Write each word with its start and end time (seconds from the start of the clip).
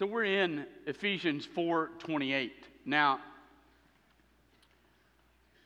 So 0.00 0.06
we're 0.06 0.24
in 0.24 0.64
Ephesians 0.86 1.44
4:28. 1.44 2.52
Now, 2.86 3.20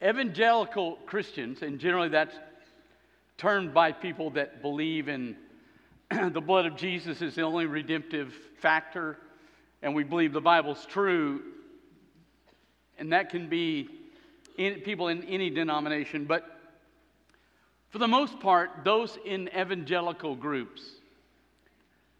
evangelical 0.03 0.96
Christians, 1.07 1.62
and 1.62 1.79
generally 1.79 2.09
that's 2.09 2.35
termed 3.39 3.73
by 3.73 3.93
people 3.93 4.31
that 4.31 4.61
believe 4.61 5.09
in 5.09 5.37
the 6.11 6.41
blood 6.41 6.67
of 6.67 6.75
Jesus 6.75 7.23
is 7.23 7.37
the 7.37 7.43
only 7.43 7.67
redemptive 7.67 8.35
factor, 8.59 9.20
and 9.82 9.95
we 9.95 10.02
believe 10.02 10.32
the 10.32 10.41
Bible's 10.41 10.85
true, 10.85 11.41
and 12.98 13.12
that 13.12 13.30
can 13.30 13.48
be 13.48 13.89
in, 14.59 14.80
people 14.80 15.07
in 15.07 15.23
any 15.27 15.48
denomination, 15.48 16.25
but 16.25 16.59
for 17.91 17.98
the 18.01 18.09
most 18.09 18.41
part, 18.41 18.82
those 18.82 19.16
in 19.25 19.48
evangelical 19.57 20.35
groups 20.35 20.82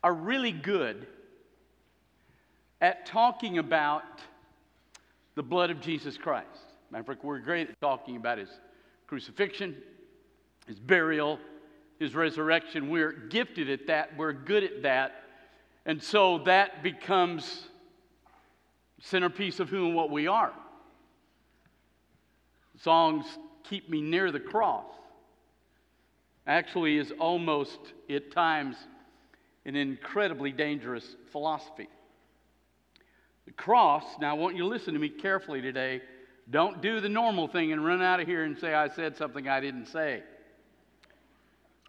are 0.05 0.15
really 0.15 0.53
good 0.53 1.09
at 2.85 3.07
talking 3.07 3.57
about 3.57 4.03
the 5.37 5.43
blood 5.43 5.71
of 5.71 5.81
Jesus 5.81 6.19
Christ. 6.19 6.47
Matter 6.91 7.01
of 7.01 7.07
fact, 7.07 7.25
we're 7.25 7.39
great 7.39 7.71
at 7.71 7.81
talking 7.81 8.17
about 8.17 8.37
his 8.37 8.51
crucifixion, 9.07 9.75
his 10.67 10.79
burial, 10.79 11.39
his 11.99 12.15
resurrection. 12.15 12.91
We're 12.91 13.13
gifted 13.13 13.71
at 13.71 13.87
that, 13.87 14.15
we're 14.19 14.35
good 14.35 14.65
at 14.65 14.83
that. 14.83 15.23
And 15.87 16.03
so 16.03 16.41
that 16.45 16.83
becomes 16.83 17.69
centerpiece 19.01 19.61
of 19.61 19.71
who 19.71 19.87
and 19.87 19.95
what 19.95 20.11
we 20.11 20.27
are. 20.27 20.53
Songs 22.83 23.25
keep 23.63 23.89
me 23.89 24.03
near 24.03 24.31
the 24.31 24.41
cross 24.41 24.85
actually 26.47 26.99
is 26.99 27.15
almost 27.19 27.79
at 28.11 28.31
times 28.31 28.77
an 29.65 29.75
incredibly 29.75 30.53
dangerous 30.53 31.17
philosophy. 31.33 31.89
The 33.47 33.53
cross, 33.53 34.05
now 34.21 34.31
I 34.31 34.39
want 34.39 34.57
you 34.57 34.63
to 34.63 34.69
listen 34.69 34.95
to 34.95 35.01
me 35.01 35.09
carefully 35.09 35.61
today. 35.61 36.03
Don't 36.51 36.81
do 36.81 37.01
the 37.01 37.09
normal 37.09 37.49
thing 37.49 37.73
and 37.73 37.85
run 37.85 38.03
out 38.03 38.21
of 38.21 38.27
here 38.27 38.45
and 38.45 38.59
say, 38.59 38.75
I 38.75 38.89
said 38.89 39.17
something 39.17 39.49
I 39.49 39.61
didn't 39.61 39.87
say. 39.87 40.23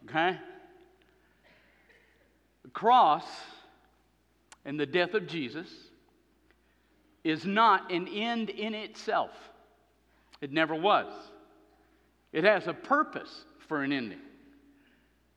Okay? 0.09 0.37
The 2.63 2.69
cross 2.69 3.25
and 4.65 4.79
the 4.79 4.85
death 4.85 5.13
of 5.13 5.27
Jesus 5.27 5.67
is 7.23 7.45
not 7.45 7.91
an 7.91 8.07
end 8.07 8.49
in 8.49 8.73
itself, 8.73 9.31
it 10.41 10.51
never 10.51 10.75
was. 10.75 11.11
It 12.31 12.43
has 12.43 12.67
a 12.67 12.73
purpose 12.73 13.45
for 13.67 13.81
an 13.81 13.93
ending. 13.93 14.19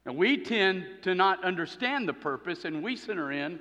And 0.05 0.17
we 0.17 0.39
tend 0.39 0.85
to 1.03 1.15
not 1.15 1.45
understand 1.45 2.09
the 2.09 2.13
purpose, 2.13 2.65
and 2.65 2.83
we 2.83 2.97
center 2.97 3.31
in 3.31 3.61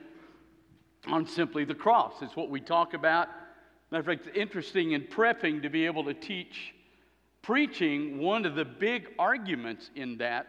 on 1.10 1.26
simply 1.26 1.66
the 1.66 1.76
cross. 1.76 2.14
It's 2.22 2.36
what 2.36 2.50
we 2.50 2.60
talk 2.60 2.94
about. 2.94 3.30
Matter 3.92 4.00
of 4.02 4.06
fact, 4.06 4.28
it's 4.28 4.38
interesting 4.38 4.92
in 4.92 5.04
prepping 5.04 5.62
to 5.62 5.70
be 5.70 5.86
able 5.86 6.04
to 6.06 6.14
teach 6.14 6.74
preaching. 7.42 8.20
One 8.20 8.46
of 8.46 8.56
the 8.56 8.66
big 8.66 9.10
arguments 9.18 9.90
in 9.96 10.18
that 10.18 10.48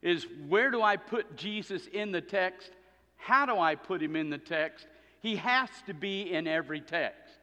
is 0.00 0.26
where 0.48 0.70
do 0.70 0.82
I 0.82 0.96
put 0.96 1.36
Jesus 1.36 1.86
in 1.88 2.12
the 2.12 2.20
text? 2.20 2.70
How 3.16 3.46
do 3.46 3.58
I 3.58 3.74
put 3.74 4.02
him 4.02 4.16
in 4.16 4.30
the 4.30 4.38
text? 4.38 4.86
He 5.20 5.36
has 5.36 5.68
to 5.86 5.92
be 5.92 6.32
in 6.32 6.46
every 6.46 6.80
text, 6.80 7.38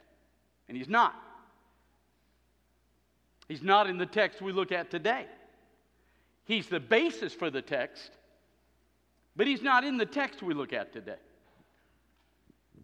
and 0.68 0.76
he's 0.76 0.88
not. 0.88 1.14
He's 3.46 3.62
not 3.62 3.88
in 3.88 3.98
the 3.98 4.06
text 4.06 4.42
we 4.42 4.52
look 4.52 4.72
at 4.72 4.90
today. 4.90 5.26
He's 6.46 6.66
the 6.66 6.80
basis 6.80 7.34
for 7.34 7.50
the 7.50 7.62
text, 7.62 8.10
but 9.36 9.46
he's 9.46 9.62
not 9.62 9.84
in 9.84 9.98
the 9.98 10.06
text 10.06 10.42
we 10.42 10.54
look 10.54 10.72
at 10.72 10.92
today. 10.92 11.16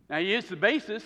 Now, 0.09 0.19
he 0.19 0.35
is 0.35 0.47
the 0.47 0.57
basis. 0.57 1.03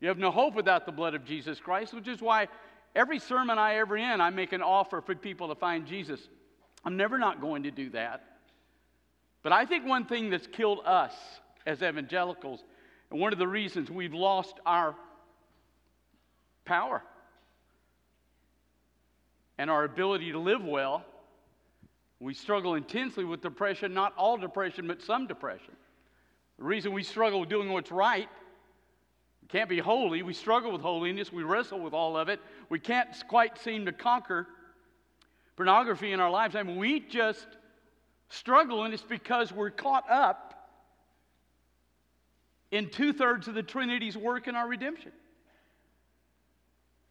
You 0.00 0.08
have 0.08 0.18
no 0.18 0.30
hope 0.30 0.54
without 0.54 0.86
the 0.86 0.92
blood 0.92 1.14
of 1.14 1.24
Jesus 1.24 1.58
Christ, 1.60 1.94
which 1.94 2.08
is 2.08 2.20
why 2.20 2.48
every 2.94 3.18
sermon 3.18 3.58
I 3.58 3.76
ever 3.76 3.96
end, 3.96 4.22
I 4.22 4.30
make 4.30 4.52
an 4.52 4.62
offer 4.62 5.00
for 5.00 5.14
people 5.14 5.48
to 5.48 5.54
find 5.54 5.86
Jesus. 5.86 6.20
I'm 6.84 6.96
never 6.96 7.18
not 7.18 7.40
going 7.40 7.64
to 7.64 7.70
do 7.70 7.90
that. 7.90 8.24
But 9.42 9.52
I 9.52 9.64
think 9.64 9.86
one 9.86 10.06
thing 10.06 10.30
that's 10.30 10.46
killed 10.46 10.80
us 10.84 11.14
as 11.66 11.82
evangelicals, 11.82 12.64
and 13.10 13.20
one 13.20 13.32
of 13.32 13.38
the 13.38 13.46
reasons 13.46 13.90
we've 13.90 14.14
lost 14.14 14.54
our 14.64 14.94
power 16.64 17.02
and 19.58 19.70
our 19.70 19.84
ability 19.84 20.32
to 20.32 20.38
live 20.38 20.64
well, 20.64 21.04
we 22.20 22.34
struggle 22.34 22.74
intensely 22.74 23.24
with 23.24 23.40
depression, 23.42 23.94
not 23.94 24.14
all 24.16 24.36
depression, 24.36 24.86
but 24.86 25.02
some 25.02 25.26
depression. 25.26 25.74
The 26.58 26.64
reason 26.64 26.92
we 26.92 27.02
struggle 27.02 27.40
with 27.40 27.48
doing 27.48 27.70
what's 27.70 27.90
right, 27.90 28.28
we 29.42 29.48
can't 29.48 29.68
be 29.68 29.78
holy. 29.78 30.22
We 30.22 30.32
struggle 30.32 30.72
with 30.72 30.80
holiness. 30.80 31.32
We 31.32 31.42
wrestle 31.42 31.80
with 31.80 31.92
all 31.92 32.16
of 32.16 32.28
it. 32.28 32.40
We 32.68 32.80
can't 32.80 33.08
quite 33.28 33.58
seem 33.58 33.84
to 33.86 33.92
conquer 33.92 34.46
pornography 35.56 36.12
in 36.12 36.20
our 36.20 36.30
lives. 36.30 36.56
I 36.56 36.62
mean, 36.62 36.76
we 36.76 37.00
just 37.00 37.46
struggle, 38.28 38.84
and 38.84 38.92
it's 38.92 39.02
because 39.02 39.52
we're 39.52 39.70
caught 39.70 40.10
up 40.10 40.68
in 42.70 42.90
two 42.90 43.12
thirds 43.12 43.48
of 43.48 43.54
the 43.54 43.62
Trinity's 43.62 44.16
work 44.16 44.48
in 44.48 44.56
our 44.56 44.66
redemption. 44.66 45.12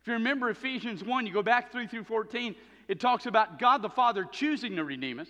If 0.01 0.07
you 0.07 0.13
remember 0.13 0.50
Ephesians 0.50 1.03
1, 1.03 1.25
you 1.25 1.33
go 1.33 1.41
back 1.41 1.72
3 1.72 1.88
through 1.88 2.03
14, 2.03 2.56
it 2.88 3.00
talks 3.00 3.25
about 3.25 3.57
God 3.57 3.81
the 3.81 3.89
Father 3.89 4.25
choosing 4.25 4.75
to 4.75 4.83
redeem 4.83 5.19
us, 5.19 5.29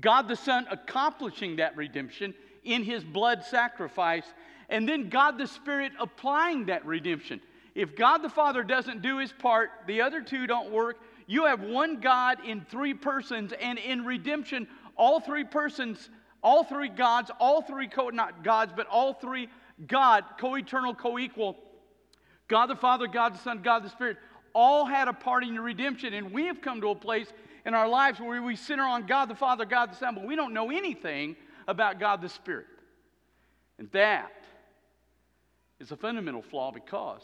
God 0.00 0.26
the 0.26 0.36
Son 0.36 0.66
accomplishing 0.70 1.56
that 1.56 1.76
redemption 1.76 2.34
in 2.64 2.82
his 2.82 3.04
blood 3.04 3.44
sacrifice, 3.44 4.24
and 4.68 4.88
then 4.88 5.08
God 5.08 5.38
the 5.38 5.46
Spirit 5.46 5.92
applying 5.98 6.66
that 6.66 6.84
redemption. 6.86 7.40
If 7.74 7.96
God 7.96 8.18
the 8.18 8.28
Father 8.28 8.62
doesn't 8.62 9.02
do 9.02 9.18
his 9.18 9.32
part, 9.32 9.70
the 9.86 10.00
other 10.00 10.22
two 10.22 10.46
don't 10.46 10.70
work. 10.70 10.98
You 11.26 11.46
have 11.46 11.62
one 11.62 12.00
God 12.00 12.38
in 12.44 12.62
three 12.62 12.94
persons, 12.94 13.52
and 13.60 13.78
in 13.78 14.04
redemption, 14.04 14.66
all 14.96 15.20
three 15.20 15.44
persons, 15.44 16.10
all 16.42 16.64
three 16.64 16.88
gods, 16.88 17.30
all 17.38 17.62
three 17.62 17.86
co 17.86 18.08
not 18.08 18.42
gods, 18.42 18.72
but 18.74 18.86
all 18.88 19.14
three 19.14 19.48
God, 19.86 20.24
co 20.38 20.56
eternal, 20.56 20.94
co 20.94 21.18
equal. 21.18 21.56
God 22.48 22.66
the 22.66 22.76
Father, 22.76 23.06
God 23.06 23.34
the 23.34 23.38
Son, 23.38 23.62
God 23.62 23.84
the 23.84 23.90
Spirit, 23.90 24.18
all 24.52 24.84
had 24.84 25.06
a 25.06 25.12
part 25.12 25.44
in 25.44 25.54
your 25.54 25.62
redemption. 25.62 26.14
And 26.14 26.32
we 26.32 26.46
have 26.46 26.60
come 26.60 26.80
to 26.80 26.88
a 26.88 26.94
place 26.94 27.32
in 27.64 27.74
our 27.74 27.88
lives 27.88 28.18
where 28.18 28.42
we 28.42 28.56
center 28.56 28.82
on 28.82 29.06
God 29.06 29.26
the 29.26 29.34
Father, 29.34 29.64
God 29.64 29.92
the 29.92 29.96
Son, 29.96 30.14
but 30.14 30.26
we 30.26 30.34
don't 30.34 30.52
know 30.52 30.70
anything 30.70 31.36
about 31.68 32.00
God 32.00 32.22
the 32.22 32.28
Spirit. 32.28 32.66
And 33.78 33.90
that 33.92 34.44
is 35.78 35.90
a 35.90 35.96
fundamental 35.96 36.42
flaw 36.42 36.70
because 36.72 37.22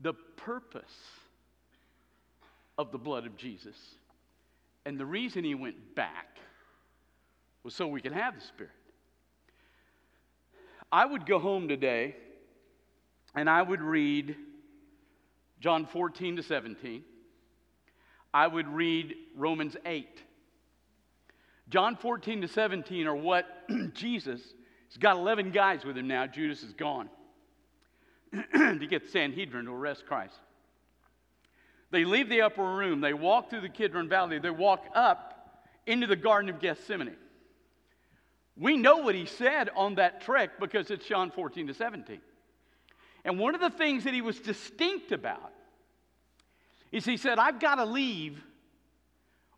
the 0.00 0.12
purpose 0.12 0.84
of 2.78 2.92
the 2.92 2.98
blood 2.98 3.26
of 3.26 3.36
Jesus 3.36 3.76
and 4.86 4.98
the 4.98 5.06
reason 5.06 5.44
he 5.44 5.54
went 5.54 5.94
back 5.94 6.38
was 7.62 7.74
so 7.74 7.86
we 7.86 8.00
could 8.00 8.12
have 8.12 8.34
the 8.34 8.40
Spirit. 8.40 8.72
I 10.92 11.06
would 11.06 11.26
go 11.26 11.38
home 11.38 11.66
today 11.66 12.14
and 13.34 13.50
I 13.50 13.62
would 13.62 13.80
read 13.80 14.36
John 15.60 15.86
14 15.86 16.36
to 16.36 16.42
17. 16.42 17.02
I 18.32 18.46
would 18.46 18.68
read 18.68 19.14
Romans 19.36 19.76
8. 19.84 20.06
John 21.68 21.96
14 21.96 22.42
to 22.42 22.48
17 22.48 23.06
are 23.06 23.16
what 23.16 23.46
Jesus, 23.94 24.40
he's 24.88 24.98
got 24.98 25.16
11 25.16 25.50
guys 25.50 25.84
with 25.84 25.96
him 25.96 26.08
now. 26.08 26.26
Judas 26.26 26.62
is 26.62 26.72
gone 26.72 27.08
to 28.32 28.86
get 28.88 29.04
the 29.04 29.10
Sanhedrin 29.10 29.66
to 29.66 29.72
arrest 29.72 30.04
Christ. 30.06 30.34
They 31.90 32.04
leave 32.04 32.28
the 32.28 32.42
upper 32.42 32.64
room. 32.64 33.00
They 33.00 33.14
walk 33.14 33.50
through 33.50 33.60
the 33.60 33.68
Kidron 33.68 34.08
Valley. 34.08 34.38
They 34.38 34.50
walk 34.50 34.84
up 34.94 35.62
into 35.86 36.06
the 36.06 36.16
Garden 36.16 36.50
of 36.50 36.60
Gethsemane. 36.60 37.16
We 38.56 38.76
know 38.76 38.98
what 38.98 39.14
he 39.14 39.26
said 39.26 39.70
on 39.74 39.96
that 39.96 40.20
trek 40.20 40.60
because 40.60 40.90
it's 40.90 41.06
John 41.06 41.30
14 41.30 41.68
to 41.68 41.74
17. 41.74 42.20
And 43.24 43.38
one 43.38 43.54
of 43.54 43.60
the 43.60 43.70
things 43.70 44.04
that 44.04 44.14
he 44.14 44.22
was 44.22 44.38
distinct 44.38 45.12
about 45.12 45.52
is 46.92 47.04
he 47.04 47.16
said, 47.16 47.38
I've 47.38 47.58
got 47.58 47.76
to 47.76 47.84
leave 47.84 48.40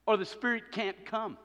or 0.07 0.17
the 0.17 0.25
Spirit 0.25 0.73
can't 0.73 1.05
come. 1.05 1.37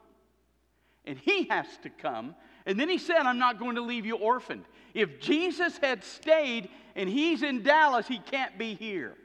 And 1.06 1.18
he 1.18 1.46
has 1.46 1.66
to 1.84 1.90
come. 1.90 2.36
And 2.66 2.80
then 2.80 2.90
he 2.90 2.98
said, 2.98 3.18
I'm 3.18 3.40
not 3.40 3.60
going 3.60 3.76
to 3.76 3.82
leave 3.82 4.06
you 4.06 4.18
orphaned. 4.18 4.66
If 4.94 5.20
Jesus 5.20 5.78
had 5.78 6.04
stayed 6.04 6.70
and 6.96 7.10
he's 7.10 7.42
in 7.42 7.64
Dallas, 7.64 8.08
he 8.08 8.20
can't 8.20 8.58
be 8.58 8.76
here. 8.76 9.16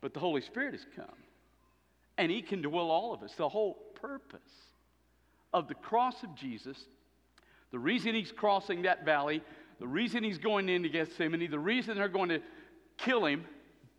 But 0.00 0.14
the 0.14 0.20
Holy 0.20 0.40
Spirit 0.40 0.74
has 0.74 0.86
come. 0.94 1.06
And 2.16 2.30
he 2.30 2.42
can 2.42 2.62
dwell 2.62 2.90
all 2.90 3.12
of 3.12 3.22
us. 3.22 3.34
The 3.34 3.48
whole 3.48 3.74
purpose 4.00 4.40
of 5.52 5.66
the 5.68 5.74
cross 5.74 6.22
of 6.22 6.34
Jesus, 6.34 6.78
the 7.70 7.78
reason 7.78 8.14
he's 8.14 8.32
crossing 8.32 8.82
that 8.82 9.04
valley, 9.04 9.42
the 9.80 9.86
reason 9.86 10.24
he's 10.24 10.38
going 10.38 10.68
into 10.68 10.88
Gethsemane, 10.88 11.50
the 11.50 11.58
reason 11.58 11.96
they're 11.96 12.08
going 12.08 12.28
to 12.28 12.40
kill 12.96 13.24
him, 13.24 13.44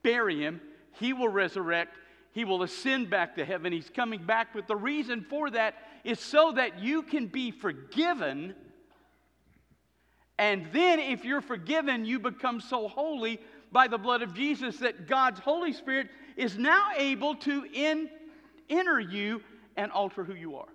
bury 0.04 0.40
him, 0.40 0.62
he 0.94 1.14
will 1.14 1.30
resurrect, 1.30 1.98
he 2.32 2.46
will 2.46 2.64
ascend 2.64 3.10
back 3.10 3.36
to 3.36 3.46
heaven, 3.46 3.72
he's 3.72 3.90
coming 3.90 4.24
back. 4.24 4.50
But 4.54 4.68
the 4.68 4.76
reason 4.76 5.26
for 5.30 5.50
that 5.52 5.76
is 6.04 6.20
so 6.20 6.54
that 6.54 6.80
you 6.80 7.04
can 7.04 7.28
be 7.28 7.52
forgiven 7.52 8.56
And 10.40 10.66
then, 10.72 11.00
if 11.00 11.26
you're 11.26 11.42
forgiven, 11.42 12.06
you 12.06 12.18
become 12.18 12.62
so 12.62 12.88
holy 12.88 13.40
by 13.74 13.88
the 13.90 13.98
blood 13.98 14.22
of 14.22 14.34
Jesus 14.34 14.78
that 14.78 15.06
God's 15.06 15.40
Holy 15.42 15.74
Spirit 15.74 16.08
is 16.38 16.58
now 16.58 16.92
able 16.98 17.36
to 17.36 17.66
in, 17.74 18.10
enter 18.70 19.00
you 19.02 19.44
and 19.76 19.92
alter 19.92 20.24
who 20.24 20.34
you 20.34 20.56
are. 20.56 20.70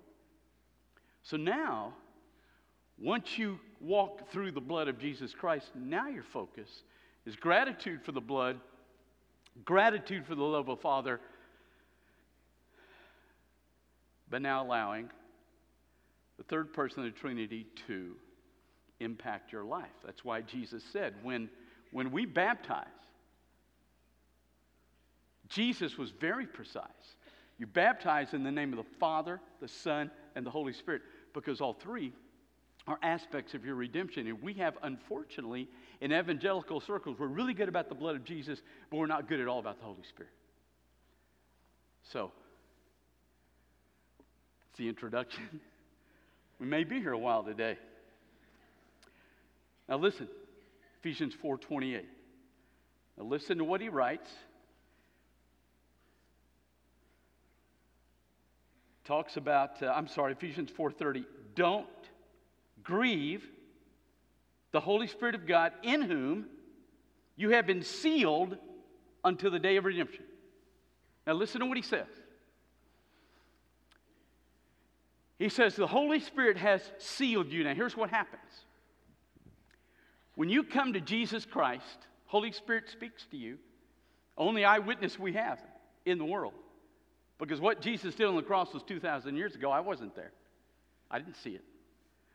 So 1.23 1.35
now, 1.35 1.95
once 2.99 3.39
you 3.39 3.59
walk 3.81 4.29
through 4.29 4.51
the 4.51 4.61
blood 4.61 4.87
of 4.87 4.99
Jesus 4.99 5.33
Christ, 5.33 5.71
now 5.75 6.07
your 6.07 6.23
focus 6.23 6.83
is 7.25 7.35
gratitude 7.35 8.03
for 8.03 8.11
the 8.11 8.21
blood, 8.21 8.59
gratitude 9.65 10.27
for 10.27 10.35
the 10.35 10.43
love 10.43 10.69
of 10.69 10.79
Father, 10.79 11.19
but 14.29 14.41
now 14.41 14.63
allowing 14.63 15.09
the 16.37 16.43
third 16.43 16.73
person 16.73 17.05
of 17.05 17.13
the 17.13 17.19
Trinity 17.19 17.67
to 17.87 18.15
impact 18.99 19.51
your 19.51 19.63
life. 19.63 19.93
That's 20.05 20.23
why 20.23 20.41
Jesus 20.41 20.83
said, 20.91 21.13
when, 21.23 21.49
when 21.91 22.11
we 22.11 22.25
baptize, 22.25 22.87
Jesus 25.47 25.97
was 25.97 26.11
very 26.11 26.45
precise. 26.45 26.83
You 27.57 27.67
baptize 27.67 28.33
in 28.33 28.43
the 28.43 28.51
name 28.51 28.73
of 28.73 28.77
the 28.77 28.91
Father, 28.99 29.39
the 29.61 29.67
Son, 29.67 30.11
and 30.35 30.45
the 30.45 30.49
Holy 30.49 30.73
Spirit, 30.73 31.03
because 31.33 31.61
all 31.61 31.73
three 31.73 32.11
are 32.87 32.99
aspects 33.01 33.53
of 33.53 33.65
your 33.65 33.75
redemption. 33.75 34.27
And 34.27 34.41
we 34.41 34.53
have, 34.55 34.77
unfortunately, 34.83 35.69
in 36.01 36.11
evangelical 36.11 36.79
circles, 36.79 37.17
we're 37.17 37.27
really 37.27 37.53
good 37.53 37.69
about 37.69 37.89
the 37.89 37.95
blood 37.95 38.15
of 38.15 38.23
Jesus, 38.23 38.61
but 38.89 38.97
we're 38.97 39.07
not 39.07 39.27
good 39.27 39.39
at 39.39 39.47
all 39.47 39.59
about 39.59 39.79
the 39.79 39.85
Holy 39.85 40.03
Spirit. 40.03 40.31
So, 42.03 42.31
it's 44.75 44.79
the 44.81 44.89
introduction. 44.89 45.61
We 46.59 46.65
may 46.65 46.83
be 46.83 46.99
here 46.99 47.13
a 47.13 47.17
while 47.17 47.43
today. 47.43 47.77
Now 49.87 49.97
listen, 49.97 50.27
Ephesians 50.99 51.33
4:28. 51.41 52.03
Now 53.17 53.23
listen 53.23 53.57
to 53.59 53.63
what 53.63 53.79
he 53.79 53.87
writes. 53.87 54.29
Talks 59.05 59.37
about 59.37 59.81
uh, 59.81 59.93
I'm 59.95 60.09
sorry, 60.09 60.33
Ephesians 60.33 60.71
4:30. 60.71 61.23
Don't 61.55 61.87
grieve 62.83 63.45
the 64.71 64.81
Holy 64.81 65.07
Spirit 65.07 65.35
of 65.35 65.47
God 65.47 65.71
in 65.83 66.01
whom 66.01 66.47
you 67.37 67.51
have 67.51 67.65
been 67.65 67.83
sealed 67.83 68.57
until 69.23 69.51
the 69.51 69.59
day 69.59 69.77
of 69.77 69.85
redemption. 69.85 70.25
Now 71.25 71.33
listen 71.33 71.61
to 71.61 71.65
what 71.65 71.77
he 71.77 71.83
says. 71.83 72.07
He 75.37 75.49
says, 75.49 75.75
The 75.75 75.87
Holy 75.87 76.19
Spirit 76.19 76.57
has 76.57 76.81
sealed 76.97 77.51
you. 77.51 77.63
Now, 77.63 77.73
here's 77.73 77.97
what 77.97 78.09
happens 78.09 78.41
when 80.35 80.49
you 80.49 80.63
come 80.63 80.93
to 80.93 81.01
Jesus 81.01 81.45
Christ, 81.45 82.07
Holy 82.25 82.51
Spirit 82.51 82.89
speaks 82.89 83.25
to 83.31 83.37
you. 83.37 83.57
Only 84.37 84.65
eyewitness 84.65 85.17
we 85.17 85.33
have 85.33 85.61
in 86.05 86.17
the 86.17 86.25
world. 86.25 86.53
Because 87.39 87.61
what 87.61 87.81
Jesus 87.81 88.15
did 88.15 88.27
on 88.27 88.35
the 88.35 88.41
cross 88.41 88.73
was 88.73 88.83
2,000 88.83 89.35
years 89.35 89.55
ago. 89.55 89.71
I 89.71 89.79
wasn't 89.79 90.15
there, 90.15 90.31
I 91.09 91.19
didn't 91.19 91.37
see 91.37 91.51
it. 91.51 91.63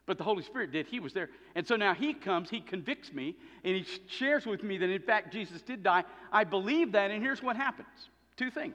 But 0.06 0.18
the 0.18 0.24
Holy 0.24 0.42
Spirit 0.42 0.72
did. 0.72 0.86
He 0.86 0.98
was 0.98 1.12
there. 1.12 1.28
And 1.54 1.66
so 1.66 1.76
now 1.76 1.94
He 1.94 2.14
comes, 2.14 2.50
He 2.50 2.60
convicts 2.60 3.12
me, 3.12 3.36
and 3.64 3.76
He 3.76 3.86
shares 4.08 4.46
with 4.46 4.62
me 4.62 4.78
that 4.78 4.88
in 4.88 5.02
fact 5.02 5.32
Jesus 5.32 5.62
did 5.62 5.82
die. 5.82 6.04
I 6.32 6.44
believe 6.44 6.92
that, 6.92 7.10
and 7.10 7.22
here's 7.22 7.42
what 7.42 7.56
happens 7.56 7.88
two 8.36 8.50
things. 8.50 8.74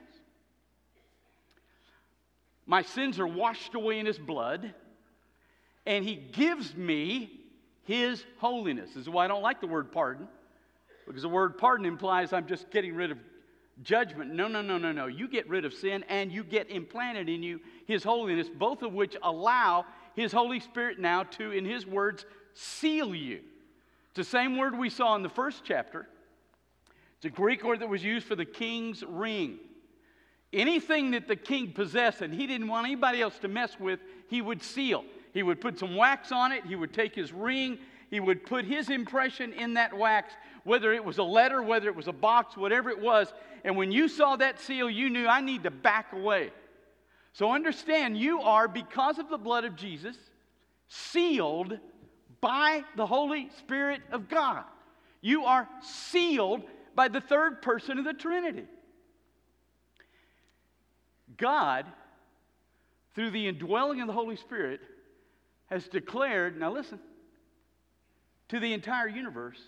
My 2.66 2.82
sins 2.82 3.20
are 3.20 3.26
washed 3.26 3.74
away 3.74 3.98
in 3.98 4.06
his 4.06 4.18
blood, 4.18 4.74
and 5.86 6.04
he 6.04 6.16
gives 6.16 6.74
me 6.74 7.30
his 7.84 8.24
holiness. 8.38 8.90
This 8.90 9.02
is 9.02 9.08
why 9.08 9.24
I 9.24 9.28
don't 9.28 9.42
like 9.42 9.60
the 9.60 9.68
word 9.68 9.92
pardon, 9.92 10.26
because 11.06 11.22
the 11.22 11.28
word 11.28 11.58
pardon 11.58 11.86
implies 11.86 12.32
I'm 12.32 12.48
just 12.48 12.70
getting 12.70 12.96
rid 12.96 13.12
of 13.12 13.18
judgment. 13.82 14.32
No, 14.34 14.48
no, 14.48 14.62
no, 14.62 14.78
no, 14.78 14.90
no. 14.90 15.06
You 15.06 15.28
get 15.28 15.48
rid 15.48 15.64
of 15.64 15.72
sin, 15.72 16.04
and 16.08 16.32
you 16.32 16.42
get 16.42 16.68
implanted 16.70 17.28
in 17.28 17.42
you 17.42 17.60
his 17.86 18.02
holiness, 18.02 18.48
both 18.48 18.82
of 18.82 18.92
which 18.92 19.16
allow 19.22 19.86
his 20.16 20.32
Holy 20.32 20.58
Spirit 20.58 20.98
now 20.98 21.22
to, 21.22 21.52
in 21.52 21.64
his 21.64 21.86
words, 21.86 22.26
seal 22.54 23.14
you. 23.14 23.40
It's 24.08 24.16
the 24.16 24.24
same 24.24 24.56
word 24.56 24.76
we 24.76 24.90
saw 24.90 25.14
in 25.14 25.22
the 25.22 25.28
first 25.28 25.62
chapter. 25.64 26.08
It's 27.18 27.26
a 27.26 27.30
Greek 27.30 27.62
word 27.62 27.80
that 27.80 27.88
was 27.88 28.02
used 28.02 28.26
for 28.26 28.34
the 28.34 28.44
king's 28.44 29.04
ring. 29.04 29.58
Anything 30.52 31.10
that 31.10 31.28
the 31.28 31.36
king 31.36 31.72
possessed 31.72 32.22
and 32.22 32.32
he 32.32 32.46
didn't 32.46 32.68
want 32.68 32.86
anybody 32.86 33.20
else 33.20 33.38
to 33.40 33.48
mess 33.48 33.78
with, 33.78 34.00
he 34.28 34.40
would 34.40 34.62
seal. 34.62 35.04
He 35.32 35.42
would 35.42 35.60
put 35.60 35.78
some 35.78 35.96
wax 35.96 36.32
on 36.32 36.52
it, 36.52 36.64
he 36.64 36.76
would 36.76 36.94
take 36.94 37.14
his 37.14 37.32
ring, 37.32 37.78
he 38.10 38.20
would 38.20 38.46
put 38.46 38.64
his 38.64 38.88
impression 38.88 39.52
in 39.52 39.74
that 39.74 39.96
wax, 39.96 40.32
whether 40.64 40.92
it 40.92 41.04
was 41.04 41.18
a 41.18 41.22
letter, 41.22 41.62
whether 41.62 41.88
it 41.88 41.96
was 41.96 42.08
a 42.08 42.12
box, 42.12 42.56
whatever 42.56 42.88
it 42.90 43.00
was. 43.00 43.32
And 43.64 43.76
when 43.76 43.92
you 43.92 44.08
saw 44.08 44.36
that 44.36 44.60
seal, 44.60 44.88
you 44.88 45.10
knew 45.10 45.26
I 45.26 45.40
need 45.40 45.64
to 45.64 45.70
back 45.70 46.12
away. 46.12 46.52
So 47.32 47.52
understand, 47.52 48.16
you 48.16 48.40
are, 48.40 48.68
because 48.68 49.18
of 49.18 49.28
the 49.28 49.36
blood 49.36 49.64
of 49.64 49.76
Jesus, 49.76 50.16
sealed 50.88 51.78
by 52.40 52.84
the 52.96 53.06
Holy 53.06 53.50
Spirit 53.58 54.00
of 54.12 54.28
God. 54.28 54.64
You 55.20 55.44
are 55.44 55.68
sealed 55.82 56.62
by 56.94 57.08
the 57.08 57.20
third 57.20 57.60
person 57.60 57.98
of 57.98 58.04
the 58.04 58.14
Trinity. 58.14 58.64
God, 61.36 61.86
through 63.14 63.30
the 63.30 63.48
indwelling 63.48 64.00
of 64.00 64.06
the 64.06 64.12
Holy 64.12 64.36
Spirit, 64.36 64.80
has 65.66 65.86
declared, 65.88 66.58
now 66.58 66.72
listen, 66.72 67.00
to 68.48 68.60
the 68.60 68.72
entire 68.72 69.08
universe 69.08 69.60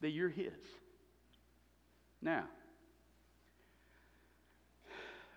that 0.00 0.10
you're 0.10 0.28
His. 0.28 0.52
Now, 2.20 2.44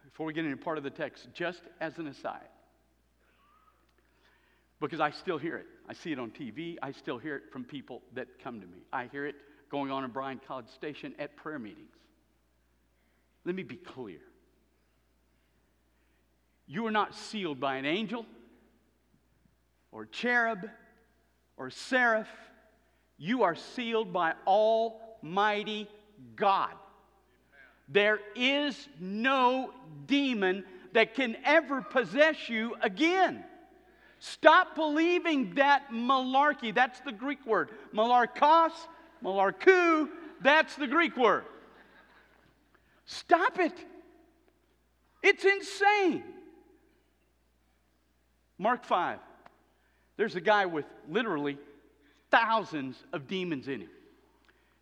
before 0.04 0.26
we 0.26 0.34
get 0.34 0.46
into 0.46 0.58
part 0.58 0.78
of 0.78 0.84
the 0.84 0.90
text, 0.90 1.28
just 1.34 1.62
as 1.80 1.98
an 1.98 2.08
aside, 2.08 2.50
because 4.80 5.00
I 5.00 5.12
still 5.12 5.38
hear 5.38 5.58
it. 5.58 5.66
I 5.90 5.94
see 5.94 6.12
it 6.12 6.20
on 6.20 6.32
TV. 6.32 6.76
I 6.82 6.92
still 6.92 7.18
hear 7.18 7.36
it 7.36 7.44
from 7.52 7.64
people 7.64 8.02
that 8.14 8.28
come 8.44 8.62
to 8.62 8.68
me. 8.68 8.80
I 8.94 9.08
hear 9.12 9.26
it 9.26 9.36
going 9.72 9.92
on 9.92 10.04
in 10.04 10.12
Bryan 10.12 10.40
College 10.48 10.68
Station 10.76 11.14
at 11.18 11.36
prayer 11.36 11.60
meetings. 11.60 11.96
Let 13.44 13.56
me 13.56 13.64
be 13.64 13.78
clear. 13.78 14.20
You 16.68 16.86
are 16.86 16.92
not 16.92 17.16
sealed 17.16 17.60
by 17.60 17.78
an 17.78 17.86
angel 17.86 18.26
or 19.92 20.06
cherub 20.06 20.70
or 21.56 21.70
seraph. 21.70 22.28
You 23.18 23.44
are 23.44 23.56
sealed 23.56 24.12
by 24.12 24.34
Almighty 24.46 25.88
God. 26.36 26.74
There 27.88 28.20
is 28.36 28.90
no 29.00 29.72
demon 30.06 30.66
that 30.94 31.16
can 31.16 31.38
ever 31.46 31.82
possess 31.82 32.50
you 32.50 32.76
again. 32.82 33.44
Stop 34.20 34.76
believing 34.76 35.56
that 35.56 35.92
malarkey. 35.92 36.76
That's 36.76 37.00
the 37.02 37.12
Greek 37.12 37.46
word. 37.46 37.70
Malarkos, 37.94 38.72
malarku, 39.24 40.10
that's 40.42 40.76
the 40.76 40.88
Greek 40.88 41.16
word. 41.16 41.46
Stop 43.06 43.60
it. 43.60 43.74
It's 45.24 45.46
insane. 45.46 46.24
Mark 48.58 48.84
5. 48.84 49.20
There's 50.18 50.36
a 50.36 50.42
guy 50.42 50.66
with 50.66 50.86
literally 51.10 51.58
thousands 52.32 53.02
of 53.14 53.28
demons 53.28 53.68
in 53.68 53.82
him. 53.82 53.90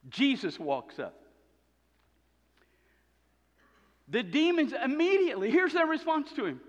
Jesus 0.10 0.60
walks 0.60 1.00
up. 1.00 1.16
The 4.08 4.24
demons 4.24 4.74
immediately, 4.74 5.50
here's 5.50 5.74
their 5.74 5.88
response 5.88 6.32
to 6.34 6.46
him 6.46 6.62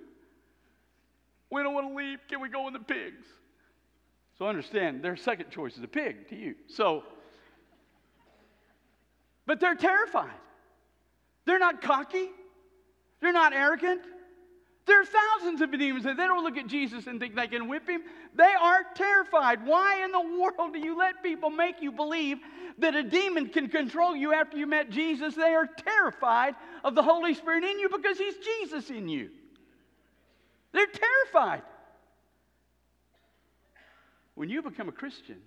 We 1.51 1.63
don't 1.63 1.75
want 1.75 1.89
to 1.89 1.95
leave. 1.95 2.19
Can 2.29 2.41
we 2.41 2.49
go 2.49 2.67
in 2.67 2.73
the 2.73 2.81
pigs? 2.81 3.27
So 4.39 4.47
understand, 4.47 5.03
their 5.03 5.17
second 5.17 5.51
choice 5.51 5.77
is 5.77 5.83
a 5.83 5.89
pig 5.89 6.29
to 6.29 6.37
you. 6.37 6.55
So, 6.69 7.05
but 9.47 9.61
they're 9.61 9.75
terrified. 9.75 10.31
They're 11.47 11.59
not 11.59 11.81
cocky, 11.81 12.29
they're 13.21 13.33
not 13.33 13.53
arrogant, 13.53 14.03
there 14.87 15.01
are 15.01 15.05
thousands 15.05 15.61
of 15.61 15.73
demons 15.73 16.05
that 16.05 16.17
they 16.17 16.27
don't 16.27 16.45
look 16.45 16.57
at 16.57 16.69
Jesus 16.69 17.09
and 17.09 17.19
think 17.19 17.35
they 17.35 17.49
can 17.49 17.69
whip 17.69 17.89
him. 17.89 18.03
They 18.37 18.55
are 18.61 18.85
terrified. 18.95 19.67
Why 19.67 20.05
in 20.05 20.13
the 20.13 20.21
world 20.21 20.73
do 20.73 20.79
you 20.79 20.97
let 20.97 21.25
people 21.25 21.51
make 21.51 21.83
you 21.83 21.91
believe 21.91 22.39
that 22.79 22.95
a 22.95 23.03
demon 23.03 23.49
can 23.49 23.69
control 23.69 24.15
you 24.15 24.33
after 24.33 24.57
you 24.57 24.67
met 24.67 24.91
Jesus? 24.91 25.35
They 25.35 25.55
are 25.55 25.67
terrified 25.67 26.55
of 26.85 26.95
the 26.95 27.03
Holy 27.03 27.35
Spirit 27.35 27.65
in 27.65 27.81
you 27.81 27.89
because 27.89 28.17
he's 28.17 28.37
Jesus 28.37 28.89
in 28.91 29.09
you. 29.09 29.31
They're 30.73 30.87
terrified. 30.87 31.63
When 34.37 34.49
you 34.51 34.63
become 34.63 34.89
a 34.89 34.93
Christian, 34.93 35.39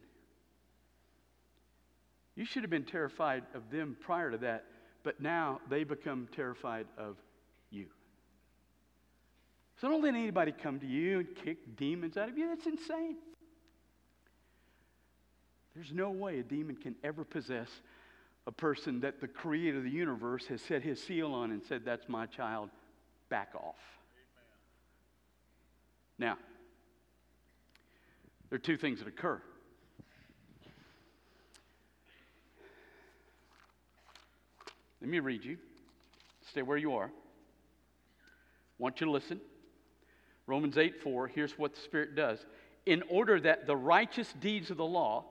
you 2.35 2.43
should 2.43 2.63
have 2.63 2.71
been 2.71 2.83
terrified 2.83 3.43
of 3.53 3.69
them 3.71 3.95
prior 4.01 4.31
to 4.31 4.37
that, 4.39 4.65
but 5.03 5.21
now 5.21 5.61
they 5.69 5.85
become 5.85 6.27
terrified 6.35 6.87
of 6.97 7.15
you. 7.69 7.85
So 9.79 9.87
don't 9.87 10.03
let 10.03 10.13
anybody 10.13 10.51
come 10.51 10.79
to 10.79 10.85
you 10.85 11.19
and 11.19 11.27
kick 11.35 11.77
demons 11.77 12.17
out 12.17 12.27
of 12.27 12.37
you. 12.37 12.49
That's 12.49 12.65
insane. 12.65 13.15
There's 15.73 15.93
no 15.93 16.09
way 16.09 16.39
a 16.39 16.43
demon 16.43 16.75
can 16.75 16.95
ever 17.03 17.23
possess 17.23 17.69
a 18.45 18.51
person 18.51 18.99
that 19.01 19.21
the 19.21 19.27
creator 19.27 19.77
of 19.77 19.83
the 19.83 19.89
universe 19.89 20.47
has 20.47 20.61
set 20.61 20.81
his 20.81 21.01
seal 21.01 21.33
on 21.33 21.51
and 21.51 21.63
said, 21.63 21.85
That's 21.85 22.09
my 22.09 22.25
child, 22.25 22.69
back 23.29 23.49
off. 23.55 23.75
Now, 26.17 26.37
there 28.49 28.57
are 28.57 28.59
two 28.59 28.75
things 28.75 28.99
that 28.99 29.07
occur. 29.07 29.41
Let 34.99 35.09
me 35.09 35.19
read 35.19 35.45
you. 35.45 35.57
Stay 36.49 36.63
where 36.63 36.77
you 36.77 36.95
are. 36.95 37.05
I 37.05 37.09
want 38.77 38.99
you 38.99 39.05
to 39.05 39.11
listen. 39.11 39.39
Romans 40.49 40.79
8 40.79 41.01
4, 41.03 41.27
here's 41.27 41.57
what 41.59 41.75
the 41.75 41.81
Spirit 41.81 42.15
does. 42.15 42.39
In 42.87 43.03
order 43.07 43.39
that 43.39 43.67
the 43.67 43.75
righteous 43.75 44.33
deeds 44.41 44.71
of 44.71 44.77
the 44.77 44.85
law 44.85 45.25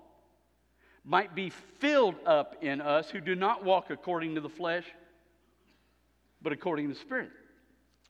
might 1.05 1.35
be 1.35 1.51
filled 1.51 2.15
up 2.25 2.57
in 2.63 2.81
us 2.81 3.11
who 3.11 3.21
do 3.21 3.35
not 3.35 3.65
walk 3.65 3.91
according 3.91 4.37
to 4.37 4.41
the 4.41 4.49
flesh, 4.49 4.85
but 6.41 6.53
according 6.53 6.87
to 6.87 6.95
the 6.95 7.01
Spirit. 7.01 7.31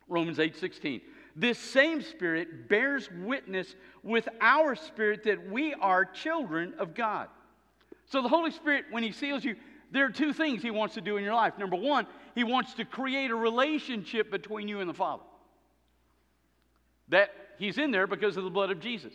Romans 0.06 0.38
8 0.38 0.54
16. 0.54 1.00
This 1.34 1.58
same 1.58 2.02
Spirit 2.02 2.68
bears 2.68 3.08
witness 3.22 3.74
with 4.02 4.28
our 4.42 4.74
spirit 4.74 5.24
that 5.24 5.50
we 5.50 5.72
are 5.74 6.04
children 6.04 6.74
of 6.78 6.94
God. 6.94 7.28
So 8.06 8.20
the 8.20 8.28
Holy 8.28 8.50
Spirit, 8.50 8.84
when 8.90 9.02
He 9.02 9.12
seals 9.12 9.44
you, 9.44 9.56
there 9.92 10.04
are 10.04 10.10
two 10.10 10.34
things 10.34 10.60
He 10.60 10.70
wants 10.70 10.94
to 10.96 11.00
do 11.00 11.16
in 11.16 11.24
your 11.24 11.34
life. 11.34 11.56
Number 11.56 11.76
one, 11.76 12.06
He 12.34 12.44
wants 12.44 12.74
to 12.74 12.84
create 12.84 13.30
a 13.30 13.36
relationship 13.36 14.30
between 14.30 14.68
you 14.68 14.80
and 14.80 14.90
the 14.90 14.94
Father. 14.94 15.22
That 17.08 17.30
He's 17.58 17.78
in 17.78 17.90
there 17.90 18.06
because 18.06 18.36
of 18.36 18.44
the 18.44 18.50
blood 18.50 18.70
of 18.70 18.80
Jesus. 18.80 19.12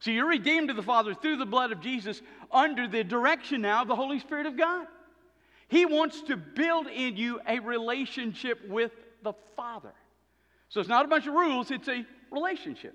So 0.00 0.10
you're 0.10 0.28
redeemed 0.28 0.68
to 0.68 0.74
the 0.74 0.82
Father 0.82 1.14
through 1.14 1.36
the 1.36 1.46
blood 1.46 1.72
of 1.72 1.80
Jesus 1.80 2.20
under 2.50 2.86
the 2.86 3.04
direction 3.04 3.62
now 3.62 3.82
of 3.82 3.88
the 3.88 3.96
Holy 3.96 4.18
Spirit 4.18 4.46
of 4.46 4.56
God. 4.56 4.86
He 5.68 5.86
wants 5.86 6.20
to 6.22 6.36
build 6.36 6.86
in 6.86 7.16
you 7.16 7.40
a 7.48 7.58
relationship 7.60 8.68
with 8.68 8.92
the 9.22 9.32
Father. 9.56 9.92
So 10.68 10.80
it's 10.80 10.88
not 10.88 11.04
a 11.04 11.08
bunch 11.08 11.26
of 11.26 11.34
rules, 11.34 11.70
it's 11.70 11.88
a 11.88 12.04
relationship. 12.30 12.94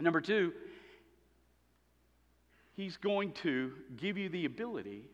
Number 0.00 0.20
two, 0.20 0.52
He's 2.74 2.96
going 2.96 3.32
to 3.42 3.72
give 3.96 4.16
you 4.16 4.28
the 4.28 4.46
ability 4.46 5.04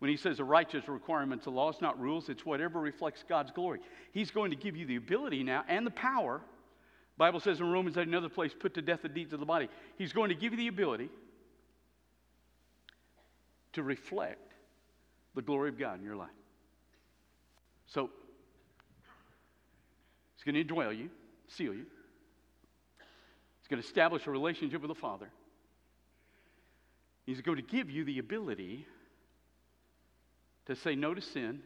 when 0.00 0.10
he 0.10 0.16
says 0.16 0.38
the 0.38 0.44
righteous 0.44 0.88
requirements 0.88 1.46
of 1.46 1.52
law, 1.52 1.68
it's 1.68 1.82
not 1.82 2.00
rules, 2.00 2.30
it's 2.30 2.44
whatever 2.44 2.80
reflects 2.80 3.22
God's 3.28 3.50
glory. 3.50 3.80
He's 4.12 4.30
going 4.30 4.50
to 4.50 4.56
give 4.56 4.74
you 4.74 4.86
the 4.86 4.96
ability 4.96 5.42
now 5.42 5.62
and 5.68 5.86
the 5.86 5.90
power. 5.90 6.40
Bible 7.20 7.38
says 7.38 7.60
in 7.60 7.70
Romans 7.70 7.98
at 7.98 8.06
another 8.06 8.30
place, 8.30 8.54
put 8.58 8.72
to 8.72 8.80
death 8.80 9.02
the 9.02 9.08
deeds 9.10 9.34
of 9.34 9.40
the 9.40 9.46
body. 9.46 9.68
He's 9.98 10.10
going 10.10 10.30
to 10.30 10.34
give 10.34 10.54
you 10.54 10.56
the 10.56 10.68
ability 10.68 11.10
to 13.74 13.82
reflect 13.82 14.54
the 15.34 15.42
glory 15.42 15.68
of 15.68 15.78
God 15.78 15.98
in 15.98 16.04
your 16.04 16.16
life. 16.16 16.30
So, 17.88 18.08
He's 20.34 20.50
going 20.50 20.66
to 20.66 20.74
indwell 20.74 20.96
you, 20.96 21.10
seal 21.46 21.74
you. 21.74 21.84
He's 23.58 23.68
going 23.68 23.82
to 23.82 23.86
establish 23.86 24.26
a 24.26 24.30
relationship 24.30 24.80
with 24.80 24.88
the 24.88 24.94
Father. 24.94 25.28
He's 27.26 27.42
going 27.42 27.58
to 27.58 27.62
give 27.62 27.90
you 27.90 28.02
the 28.02 28.18
ability 28.18 28.86
to 30.64 30.74
say 30.74 30.94
no 30.94 31.12
to 31.12 31.20
sin 31.20 31.60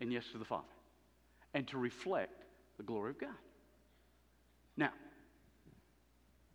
and 0.00 0.10
yes 0.10 0.24
to 0.32 0.38
the 0.38 0.46
Father, 0.46 0.64
and 1.52 1.68
to 1.68 1.76
reflect 1.76 2.44
the 2.78 2.82
glory 2.82 3.10
of 3.10 3.20
God. 3.20 3.36
Now, 4.76 4.90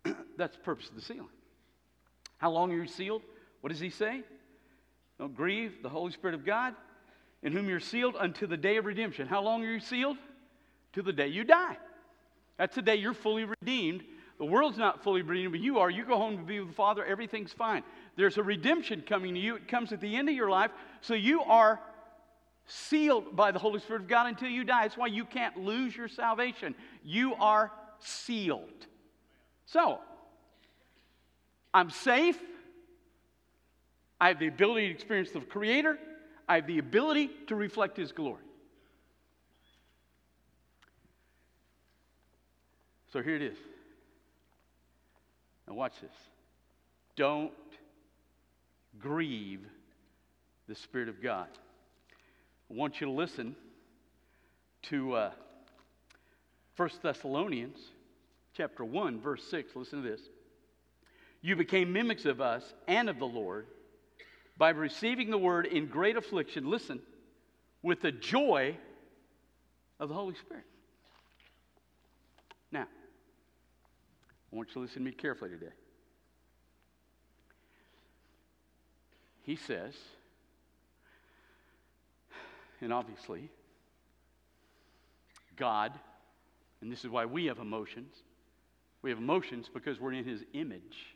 that's 0.37 0.55
the 0.55 0.63
purpose 0.63 0.89
of 0.89 0.95
the 0.95 1.01
sealing. 1.01 1.29
How 2.37 2.51
long 2.51 2.71
are 2.71 2.75
you 2.75 2.87
sealed? 2.87 3.21
What 3.61 3.69
does 3.69 3.79
he 3.79 3.89
say? 3.89 4.23
Don't 5.19 5.35
grieve 5.35 5.83
the 5.83 5.89
Holy 5.89 6.11
Spirit 6.11 6.33
of 6.33 6.45
God, 6.45 6.73
in 7.43 7.53
whom 7.53 7.69
you're 7.69 7.79
sealed 7.79 8.15
unto 8.17 8.47
the 8.47 8.57
day 8.57 8.77
of 8.77 8.85
redemption. 8.85 9.27
How 9.27 9.41
long 9.41 9.63
are 9.63 9.71
you 9.71 9.79
sealed? 9.79 10.17
To 10.93 11.01
the 11.01 11.13
day 11.13 11.27
you 11.27 11.43
die. 11.43 11.77
That's 12.57 12.75
the 12.75 12.81
day 12.81 12.95
you're 12.95 13.13
fully 13.13 13.45
redeemed. 13.45 14.03
The 14.39 14.45
world's 14.45 14.79
not 14.79 15.03
fully 15.03 15.21
redeemed, 15.21 15.51
but 15.51 15.61
you 15.61 15.77
are. 15.77 15.89
You 15.89 16.03
go 16.03 16.17
home 16.17 16.37
to 16.37 16.43
be 16.43 16.59
with 16.59 16.69
the 16.69 16.75
Father, 16.75 17.05
everything's 17.05 17.53
fine. 17.53 17.83
There's 18.15 18.39
a 18.39 18.43
redemption 18.43 19.03
coming 19.07 19.35
to 19.35 19.39
you. 19.39 19.55
It 19.55 19.67
comes 19.67 19.93
at 19.93 20.01
the 20.01 20.15
end 20.15 20.29
of 20.29 20.35
your 20.35 20.49
life. 20.49 20.71
So 21.01 21.13
you 21.13 21.43
are 21.43 21.79
sealed 22.65 23.35
by 23.35 23.51
the 23.51 23.59
Holy 23.59 23.79
Spirit 23.79 24.03
of 24.03 24.07
God 24.07 24.27
until 24.27 24.49
you 24.49 24.63
die. 24.63 24.83
That's 24.83 24.97
why 24.97 25.07
you 25.07 25.25
can't 25.25 25.57
lose 25.57 25.95
your 25.95 26.07
salvation. 26.07 26.73
You 27.03 27.35
are 27.35 27.71
sealed. 28.03 28.87
So, 29.65 29.99
I'm 31.73 31.89
safe. 31.89 32.39
I 34.19 34.29
have 34.29 34.39
the 34.39 34.47
ability 34.47 34.87
to 34.87 34.93
experience 34.93 35.31
the 35.31 35.39
Creator. 35.41 35.97
I 36.47 36.55
have 36.55 36.67
the 36.67 36.79
ability 36.79 37.29
to 37.47 37.55
reflect 37.55 37.97
His 37.97 38.11
glory. 38.11 38.43
So 43.11 43.21
here 43.21 43.35
it 43.35 43.41
is. 43.41 43.57
Now, 45.67 45.73
watch 45.73 45.93
this. 46.01 46.11
Don't 47.15 47.51
grieve 48.99 49.65
the 50.67 50.75
Spirit 50.75 51.09
of 51.09 51.21
God. 51.21 51.47
I 52.69 52.73
want 52.73 53.01
you 53.01 53.07
to 53.07 53.13
listen 53.13 53.55
to 54.83 55.13
uh, 55.13 55.31
1 56.77 56.89
Thessalonians 57.01 57.77
chapter 58.55 58.83
1, 58.83 59.19
verse 59.19 59.43
6. 59.49 59.75
Listen 59.75 60.03
to 60.03 60.09
this. 60.09 60.21
You 61.41 61.55
became 61.55 61.91
mimics 61.91 62.25
of 62.25 62.39
us 62.39 62.73
and 62.87 63.09
of 63.09 63.19
the 63.19 63.25
Lord 63.25 63.67
by 64.57 64.69
receiving 64.69 65.29
the 65.29 65.37
word 65.37 65.65
in 65.65 65.87
great 65.87 66.17
affliction. 66.17 66.69
Listen, 66.69 67.01
with 67.81 68.01
the 68.01 68.11
joy 68.11 68.77
of 69.99 70.09
the 70.09 70.15
Holy 70.15 70.35
Spirit. 70.35 70.65
Now, 72.71 72.87
I 74.51 74.55
want 74.55 74.69
you 74.69 74.73
to 74.73 74.79
listen 74.81 74.99
to 74.99 75.05
me 75.05 75.11
carefully 75.11 75.49
today. 75.49 75.71
He 79.43 79.55
says, 79.55 79.95
and 82.79 82.93
obviously, 82.93 83.49
God, 85.55 85.91
and 86.81 86.91
this 86.91 87.03
is 87.03 87.09
why 87.09 87.25
we 87.25 87.45
have 87.45 87.59
emotions. 87.59 88.15
We 89.01 89.09
have 89.09 89.19
emotions 89.19 89.69
because 89.71 89.99
we're 89.99 90.13
in 90.13 90.25
His 90.25 90.43
image. 90.53 91.15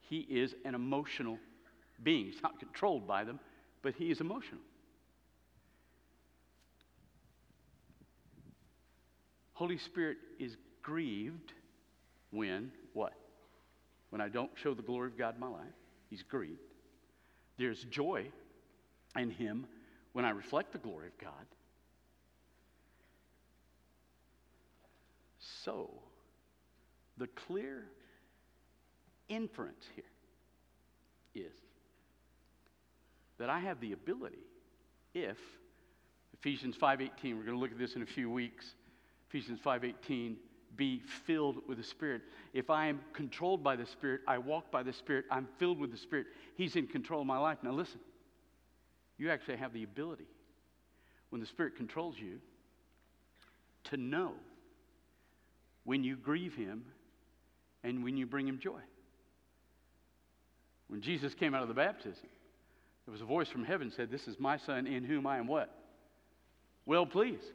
He 0.00 0.20
is 0.20 0.54
an 0.64 0.74
emotional 0.74 1.38
being. 2.02 2.26
He's 2.26 2.42
not 2.42 2.58
controlled 2.58 3.06
by 3.06 3.24
them, 3.24 3.40
but 3.82 3.94
He 3.94 4.10
is 4.10 4.20
emotional. 4.20 4.60
Holy 9.52 9.78
Spirit 9.78 10.18
is 10.38 10.56
grieved 10.82 11.52
when 12.30 12.70
what? 12.92 13.14
When 14.10 14.20
I 14.20 14.28
don't 14.28 14.50
show 14.54 14.74
the 14.74 14.82
glory 14.82 15.08
of 15.08 15.16
God 15.16 15.34
in 15.34 15.40
my 15.40 15.48
life. 15.48 15.64
He's 16.10 16.22
grieved. 16.22 16.60
There's 17.58 17.84
joy 17.84 18.26
in 19.16 19.30
Him 19.30 19.66
when 20.12 20.24
I 20.24 20.30
reflect 20.30 20.72
the 20.72 20.78
glory 20.78 21.08
of 21.08 21.18
God. 21.18 21.32
So, 25.66 25.90
the 27.18 27.26
clear 27.26 27.88
inference 29.28 29.84
here 29.96 30.04
is 31.34 31.52
that 33.38 33.50
I 33.50 33.58
have 33.58 33.80
the 33.80 33.92
ability 33.92 34.44
if 35.12 35.38
Ephesians 36.34 36.76
5:18 36.76 37.36
we're 37.36 37.42
going 37.42 37.46
to 37.46 37.58
look 37.58 37.72
at 37.72 37.78
this 37.78 37.96
in 37.96 38.02
a 38.02 38.06
few 38.06 38.30
weeks 38.30 38.76
Ephesians 39.28 39.58
5:18 39.58 40.36
be 40.76 41.00
filled 41.00 41.66
with 41.66 41.78
the 41.78 41.84
Spirit. 41.84 42.22
If 42.52 42.70
I 42.70 42.86
am 42.86 43.00
controlled 43.12 43.64
by 43.64 43.74
the 43.74 43.86
Spirit, 43.86 44.20
I 44.28 44.38
walk 44.38 44.70
by 44.70 44.84
the 44.84 44.92
Spirit, 44.92 45.24
I'm 45.32 45.48
filled 45.58 45.80
with 45.80 45.90
the 45.90 45.96
Spirit. 45.96 46.28
He's 46.54 46.76
in 46.76 46.86
control 46.86 47.22
of 47.22 47.26
my 47.26 47.38
life. 47.38 47.58
Now 47.62 47.72
listen. 47.72 47.98
You 49.18 49.30
actually 49.30 49.56
have 49.56 49.72
the 49.72 49.82
ability, 49.82 50.28
when 51.30 51.40
the 51.40 51.46
Spirit 51.46 51.74
controls 51.76 52.16
you, 52.18 52.38
to 53.84 53.96
know 53.96 54.34
when 55.86 56.04
you 56.04 56.16
grieve 56.16 56.54
Him 56.54 56.84
and 57.82 58.04
when 58.04 58.18
you 58.18 58.26
bring 58.26 58.46
Him 58.46 58.58
joy. 58.58 58.80
When 60.88 61.00
Jesus 61.00 61.32
came 61.32 61.54
out 61.54 61.62
of 61.62 61.68
the 61.68 61.74
baptism, 61.74 62.28
there 63.06 63.12
was 63.12 63.22
a 63.22 63.24
voice 63.24 63.48
from 63.48 63.64
heaven 63.64 63.90
said, 63.90 64.10
This 64.10 64.28
is 64.28 64.38
my 64.38 64.58
Son 64.58 64.86
in 64.86 65.04
whom 65.04 65.26
I 65.26 65.38
am 65.38 65.46
what? 65.46 65.72
Well 66.84 67.06
pleased. 67.06 67.52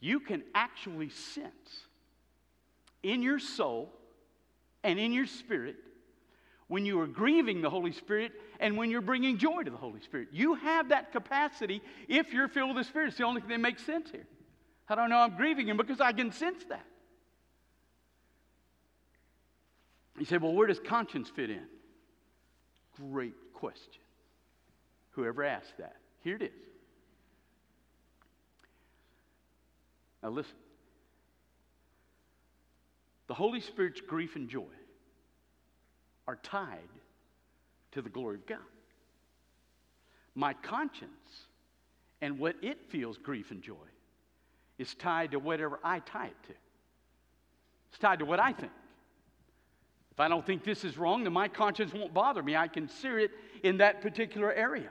You 0.00 0.20
can 0.20 0.42
actually 0.54 1.10
sense 1.10 1.86
in 3.02 3.22
your 3.22 3.38
soul 3.38 3.92
and 4.82 4.98
in 4.98 5.12
your 5.12 5.26
spirit 5.26 5.76
when 6.68 6.86
you 6.86 7.00
are 7.00 7.06
grieving 7.06 7.60
the 7.60 7.70
Holy 7.70 7.92
Spirit 7.92 8.32
and 8.58 8.76
when 8.76 8.90
you're 8.90 9.00
bringing 9.00 9.38
joy 9.38 9.62
to 9.62 9.70
the 9.70 9.76
Holy 9.76 10.00
Spirit. 10.00 10.28
You 10.32 10.54
have 10.54 10.88
that 10.88 11.12
capacity 11.12 11.82
if 12.08 12.32
you're 12.32 12.48
filled 12.48 12.74
with 12.74 12.84
the 12.84 12.88
Spirit. 12.88 13.08
It's 13.08 13.18
the 13.18 13.24
only 13.24 13.40
thing 13.40 13.50
that 13.50 13.60
makes 13.60 13.84
sense 13.84 14.10
here. 14.10 14.26
How 14.90 14.96
do 14.96 15.02
I 15.02 15.06
know 15.06 15.18
I'm 15.18 15.36
grieving 15.36 15.68
Him? 15.68 15.76
Because 15.76 16.00
I 16.00 16.10
can 16.10 16.32
sense 16.32 16.64
that. 16.68 16.84
You 20.18 20.24
say, 20.24 20.36
well, 20.36 20.52
where 20.52 20.66
does 20.66 20.80
conscience 20.80 21.30
fit 21.30 21.48
in? 21.48 21.62
great 23.12 23.34
question. 23.54 24.02
Whoever 25.12 25.44
asked 25.44 25.78
that. 25.78 25.94
Here 26.24 26.34
it 26.34 26.42
is. 26.42 26.50
Now, 30.24 30.30
listen. 30.30 30.56
The 33.28 33.34
Holy 33.34 33.60
Spirit's 33.60 34.00
grief 34.00 34.34
and 34.34 34.48
joy 34.48 34.64
are 36.26 36.36
tied 36.42 36.78
to 37.92 38.02
the 38.02 38.10
glory 38.10 38.34
of 38.34 38.46
God. 38.46 38.58
My 40.34 40.52
conscience 40.52 41.46
and 42.20 42.40
what 42.40 42.56
it 42.60 42.90
feels 42.90 43.18
grief 43.18 43.52
and 43.52 43.62
joy 43.62 43.76
is 44.80 44.94
tied 44.94 45.32
to 45.32 45.38
whatever 45.38 45.78
I 45.84 45.98
tie 45.98 46.28
it 46.28 46.42
to. 46.48 46.54
It's 47.90 47.98
tied 47.98 48.20
to 48.20 48.24
what 48.24 48.40
I 48.40 48.52
think. 48.52 48.72
If 50.10 50.18
I 50.18 50.28
don't 50.28 50.44
think 50.44 50.64
this 50.64 50.84
is 50.84 50.96
wrong, 50.96 51.22
then 51.22 51.34
my 51.34 51.48
conscience 51.48 51.92
won't 51.92 52.14
bother 52.14 52.42
me. 52.42 52.56
I 52.56 52.66
can 52.66 52.88
sear 52.88 53.18
it 53.18 53.30
in 53.62 53.76
that 53.76 54.00
particular 54.00 54.50
area. 54.52 54.88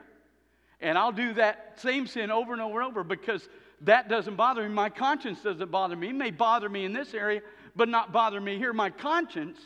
And 0.80 0.96
I'll 0.96 1.12
do 1.12 1.34
that 1.34 1.74
same 1.80 2.06
sin 2.06 2.30
over 2.30 2.52
and 2.52 2.62
over 2.62 2.80
and 2.80 2.88
over 2.88 3.02
because 3.02 3.48
that 3.80 4.08
doesn't 4.08 4.36
bother 4.36 4.62
me. 4.62 4.68
My 4.68 4.90
conscience 4.90 5.40
doesn't 5.42 5.70
bother 5.70 5.96
me. 5.96 6.10
It 6.10 6.14
may 6.14 6.30
bother 6.30 6.68
me 6.68 6.84
in 6.84 6.92
this 6.92 7.12
area, 7.12 7.40
but 7.74 7.88
not 7.88 8.12
bother 8.12 8.40
me 8.40 8.58
here. 8.58 8.72
My 8.72 8.90
conscience 8.90 9.58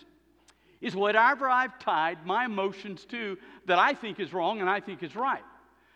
is 0.81 0.97
whatever 0.97 1.49
I've 1.49 1.79
tied 1.79 2.25
my 2.25 2.47
emotions 2.47 3.05
to 3.07 3.37
that 3.67 3.79
I 3.79 3.93
think 3.93 4.21
is 4.21 4.33
wrong 4.33 4.61
and 4.61 4.71
I 4.71 4.81
think 4.81 5.03
is 5.03 5.15
right. 5.15 5.45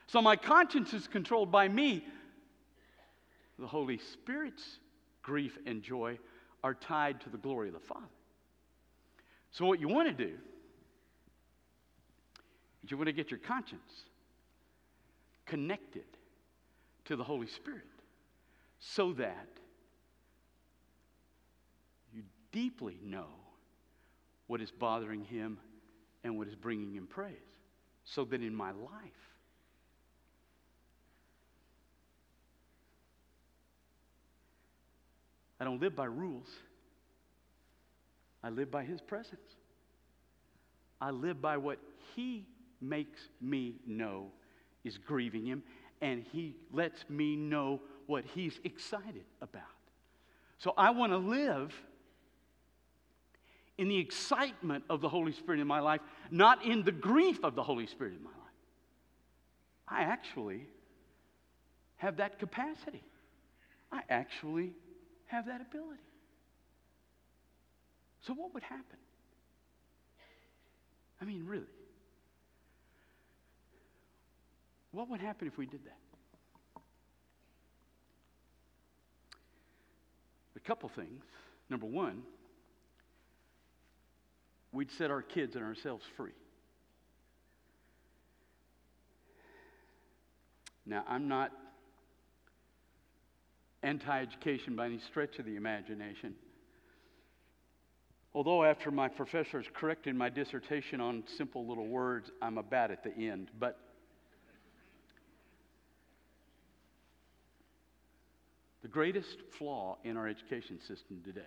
So 0.06 0.20
my 0.20 0.36
conscience 0.36 0.92
is 0.92 1.06
controlled 1.06 1.50
by 1.50 1.68
me. 1.68 2.04
The 3.58 3.66
Holy 3.66 3.98
Spirit's 3.98 4.78
grief 5.22 5.58
and 5.66 5.82
joy 5.82 6.18
are 6.62 6.74
tied 6.74 7.20
to 7.22 7.30
the 7.30 7.38
glory 7.38 7.68
of 7.68 7.74
the 7.74 7.80
Father. 7.80 8.06
So, 9.50 9.66
what 9.66 9.80
you 9.80 9.88
want 9.88 10.08
to 10.08 10.24
do 10.24 10.34
is 12.84 12.90
you 12.90 12.96
want 12.96 13.08
to 13.08 13.12
get 13.12 13.30
your 13.30 13.40
conscience 13.40 14.04
connected 15.46 16.04
to 17.06 17.16
the 17.16 17.24
Holy 17.24 17.46
Spirit 17.46 17.86
so 18.78 19.12
that 19.14 19.48
you 22.12 22.22
deeply 22.52 22.98
know 23.02 23.26
what 24.46 24.60
is 24.60 24.70
bothering 24.70 25.24
Him 25.24 25.58
and 26.22 26.36
what 26.36 26.48
is 26.48 26.54
bringing 26.54 26.94
Him 26.94 27.06
praise. 27.06 27.34
So 28.04 28.24
that 28.26 28.40
in 28.42 28.54
my 28.54 28.70
life, 28.70 29.27
I 35.60 35.64
don't 35.64 35.80
live 35.80 35.96
by 35.96 36.04
rules. 36.04 36.48
I 38.42 38.50
live 38.50 38.70
by 38.70 38.84
His 38.84 39.00
presence. 39.00 39.40
I 41.00 41.10
live 41.10 41.40
by 41.40 41.56
what 41.56 41.78
He 42.14 42.46
makes 42.80 43.20
me 43.40 43.76
know 43.86 44.30
is 44.84 44.98
grieving 44.98 45.44
Him, 45.44 45.62
and 46.00 46.24
He 46.32 46.56
lets 46.72 47.08
me 47.08 47.36
know 47.36 47.80
what 48.06 48.24
He's 48.34 48.58
excited 48.64 49.24
about. 49.40 49.62
So 50.58 50.74
I 50.76 50.90
want 50.90 51.12
to 51.12 51.18
live 51.18 51.74
in 53.76 53.88
the 53.88 53.98
excitement 53.98 54.84
of 54.90 55.00
the 55.00 55.08
Holy 55.08 55.32
Spirit 55.32 55.60
in 55.60 55.66
my 55.66 55.80
life, 55.80 56.00
not 56.30 56.64
in 56.64 56.82
the 56.82 56.92
grief 56.92 57.38
of 57.44 57.54
the 57.54 57.62
Holy 57.62 57.86
Spirit 57.86 58.14
in 58.14 58.22
my 58.22 58.30
life. 58.30 58.38
I 59.86 60.02
actually 60.02 60.66
have 61.96 62.16
that 62.16 62.38
capacity. 62.38 63.02
I 63.92 64.02
actually 64.10 64.72
have 65.28 65.46
that 65.46 65.60
ability. 65.60 66.02
So, 68.26 68.34
what 68.34 68.52
would 68.52 68.62
happen? 68.62 68.98
I 71.20 71.24
mean, 71.24 71.46
really. 71.46 71.64
What 74.92 75.08
would 75.10 75.20
happen 75.20 75.46
if 75.46 75.56
we 75.56 75.66
did 75.66 75.84
that? 75.84 76.80
A 80.56 80.60
couple 80.60 80.88
things. 80.88 81.22
Number 81.70 81.86
one, 81.86 82.22
we'd 84.72 84.90
set 84.90 85.10
our 85.10 85.22
kids 85.22 85.54
and 85.56 85.64
ourselves 85.64 86.04
free. 86.16 86.32
Now, 90.86 91.04
I'm 91.06 91.28
not 91.28 91.52
anti 93.82 94.20
education 94.20 94.76
by 94.76 94.86
any 94.86 94.98
stretch 94.98 95.38
of 95.38 95.44
the 95.44 95.56
imagination. 95.56 96.34
Although, 98.34 98.64
after 98.64 98.90
my 98.90 99.08
professors 99.08 99.66
corrected 99.74 100.14
my 100.14 100.28
dissertation 100.28 101.00
on 101.00 101.24
simple 101.36 101.66
little 101.66 101.86
words, 101.86 102.30
I'm 102.42 102.58
about 102.58 102.90
at 102.90 103.02
the 103.02 103.12
end. 103.12 103.50
But 103.58 103.78
the 108.82 108.88
greatest 108.88 109.36
flaw 109.58 109.96
in 110.04 110.16
our 110.16 110.28
education 110.28 110.78
system 110.86 111.22
today 111.24 111.40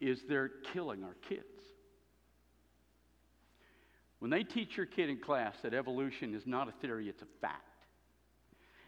is 0.00 0.20
they're 0.28 0.50
killing 0.72 1.04
our 1.04 1.16
kids. 1.28 1.44
When 4.20 4.30
they 4.30 4.42
teach 4.42 4.76
your 4.76 4.86
kid 4.86 5.10
in 5.10 5.18
class 5.18 5.54
that 5.62 5.74
evolution 5.74 6.34
is 6.34 6.42
not 6.46 6.68
a 6.68 6.72
theory, 6.80 7.08
it's 7.08 7.22
a 7.22 7.40
fact 7.40 7.67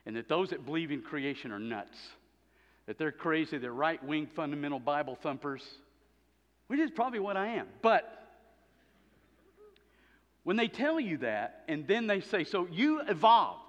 and 0.06 0.16
that 0.16 0.28
those 0.28 0.50
that 0.50 0.64
believe 0.64 0.90
in 0.90 1.02
creation 1.02 1.52
are 1.52 1.58
nuts, 1.58 1.98
that 2.86 2.98
they're 2.98 3.12
crazy, 3.12 3.58
they're 3.58 3.72
right 3.72 4.02
wing 4.04 4.26
fundamental 4.26 4.78
Bible 4.78 5.14
thumpers, 5.14 5.62
which 6.66 6.80
is 6.80 6.90
probably 6.90 7.20
what 7.20 7.36
I 7.36 7.48
am. 7.48 7.66
But 7.82 8.20
when 10.44 10.56
they 10.56 10.68
tell 10.68 10.98
you 10.98 11.18
that, 11.18 11.64
and 11.68 11.86
then 11.86 12.06
they 12.06 12.20
say, 12.20 12.44
So 12.44 12.66
you 12.70 13.00
evolved. 13.02 13.60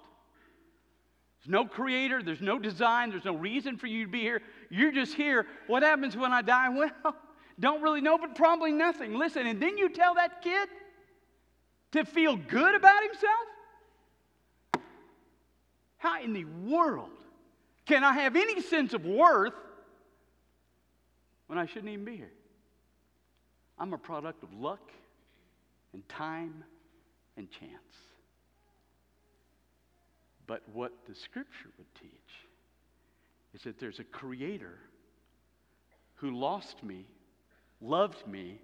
There's 1.40 1.52
no 1.52 1.66
creator, 1.66 2.22
there's 2.22 2.42
no 2.42 2.60
design, 2.60 3.10
there's 3.10 3.26
no 3.26 3.36
reason 3.36 3.78
for 3.78 3.88
you 3.88 4.06
to 4.06 4.12
be 4.12 4.22
here. 4.22 4.42
You're 4.70 4.92
just 4.92 5.16
here. 5.16 5.48
What 5.66 5.82
happens 5.82 6.16
when 6.16 6.32
I 6.32 6.42
die? 6.42 6.70
Well, 7.04 7.16
don't 7.60 7.82
really 7.84 8.02
know, 8.02 8.18
but 8.18 8.34
probably 8.34 8.72
nothing. 8.72 9.14
Listen, 9.14 9.46
and 9.46 9.62
then 9.62 9.78
you 9.78 9.90
tell 9.90 10.16
that 10.16 10.42
kid 10.42 10.68
to 11.92 12.06
feel 12.06 12.36
good 12.36 12.74
about 12.74 13.04
himself? 13.04 13.46
How 16.02 16.20
in 16.20 16.34
the 16.34 16.46
world 16.46 17.12
can 17.86 18.04
I 18.04 18.14
have 18.14 18.36
any 18.36 18.60
sense 18.60 18.96
of 18.96 19.06
worth 19.06 19.54
when 21.46 21.60
I 21.60 21.68
shouldn't 21.68 21.94
even 21.94 22.06
be 22.06 22.18
here? 22.18 22.32
I'm 23.78 23.94
a 23.94 24.00
product 24.00 24.42
of 24.42 24.52
luck 24.52 24.92
and 25.94 26.08
time 26.10 26.64
and 27.38 27.52
chance. 27.52 27.72
But 30.48 30.64
what 30.74 30.92
the 31.08 31.14
scripture 31.14 31.70
would 31.78 31.94
teach 32.02 32.12
is 33.54 33.62
that 33.62 33.80
there's 33.80 34.00
a 34.00 34.04
creator 34.04 34.80
who 36.16 36.32
lost 36.32 36.82
me, 36.82 37.06
loved 37.80 38.26
me, 38.26 38.60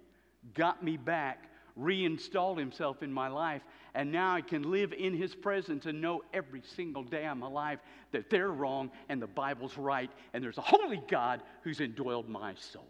got 0.54 0.82
me 0.82 0.96
back, 0.96 1.44
reinstalled 1.78 2.58
himself 2.58 3.02
in 3.02 3.12
my 3.12 3.28
life, 3.28 3.62
and 3.94 4.12
now 4.12 4.34
I 4.34 4.42
can 4.42 4.70
live 4.70 4.92
in 4.92 5.14
his 5.14 5.34
presence 5.34 5.86
and 5.86 6.00
know 6.00 6.22
every 6.34 6.62
single 6.76 7.04
day 7.04 7.24
I'm 7.24 7.42
alive 7.42 7.78
that 8.12 8.28
they're 8.28 8.50
wrong 8.50 8.90
and 9.08 9.22
the 9.22 9.26
Bible's 9.26 9.78
right, 9.78 10.10
and 10.34 10.42
there's 10.44 10.58
a 10.58 10.62
holy 10.62 11.00
God 11.08 11.40
who's 11.62 11.78
indwelled 11.78 12.28
my 12.28 12.54
soul. 12.54 12.84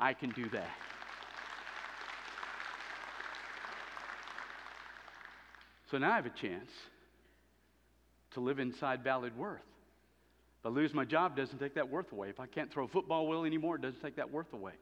I 0.00 0.14
can 0.14 0.30
do 0.30 0.48
that. 0.48 0.70
So 5.90 5.98
now 5.98 6.10
I 6.10 6.16
have 6.16 6.26
a 6.26 6.30
chance 6.30 6.70
to 8.32 8.40
live 8.40 8.58
inside 8.58 9.04
valid 9.04 9.36
worth. 9.36 9.60
If 10.60 10.66
I 10.66 10.68
lose 10.70 10.94
my 10.94 11.04
job, 11.04 11.36
doesn't 11.36 11.58
take 11.58 11.74
that 11.74 11.90
worth 11.90 12.12
away. 12.12 12.30
If 12.30 12.40
I 12.40 12.46
can't 12.46 12.72
throw 12.72 12.84
a 12.84 12.88
football 12.88 13.26
well 13.26 13.44
anymore, 13.44 13.76
it 13.76 13.82
doesn't 13.82 14.00
take 14.00 14.16
that 14.16 14.30
worth 14.30 14.52
away. 14.52 14.72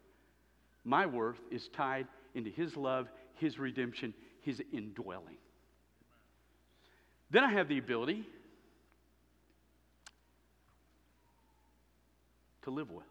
My 0.84 1.06
worth 1.06 1.38
is 1.50 1.68
tied 1.68 2.06
into 2.34 2.50
His 2.50 2.76
love, 2.76 3.08
His 3.34 3.58
redemption, 3.58 4.14
His 4.40 4.60
indwelling. 4.72 5.36
Then 7.30 7.44
I 7.44 7.52
have 7.52 7.68
the 7.68 7.78
ability 7.78 8.26
to 12.62 12.70
live 12.70 12.90
well. 12.90 13.04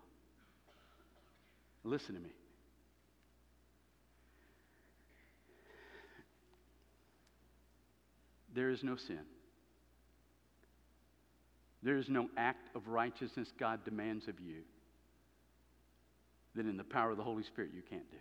Listen 1.83 2.15
to 2.15 2.21
me. 2.21 2.29
There 8.53 8.69
is 8.69 8.83
no 8.83 8.95
sin. 8.95 9.21
There 11.81 11.97
is 11.97 12.09
no 12.09 12.29
act 12.35 12.75
of 12.75 12.87
righteousness 12.87 13.53
God 13.57 13.85
demands 13.85 14.27
of 14.27 14.39
you 14.39 14.63
that 16.55 16.65
in 16.65 16.77
the 16.77 16.83
power 16.83 17.11
of 17.11 17.17
the 17.17 17.23
Holy 17.23 17.43
Spirit 17.43 17.71
you 17.73 17.81
can't 17.89 18.09
do. 18.11 18.17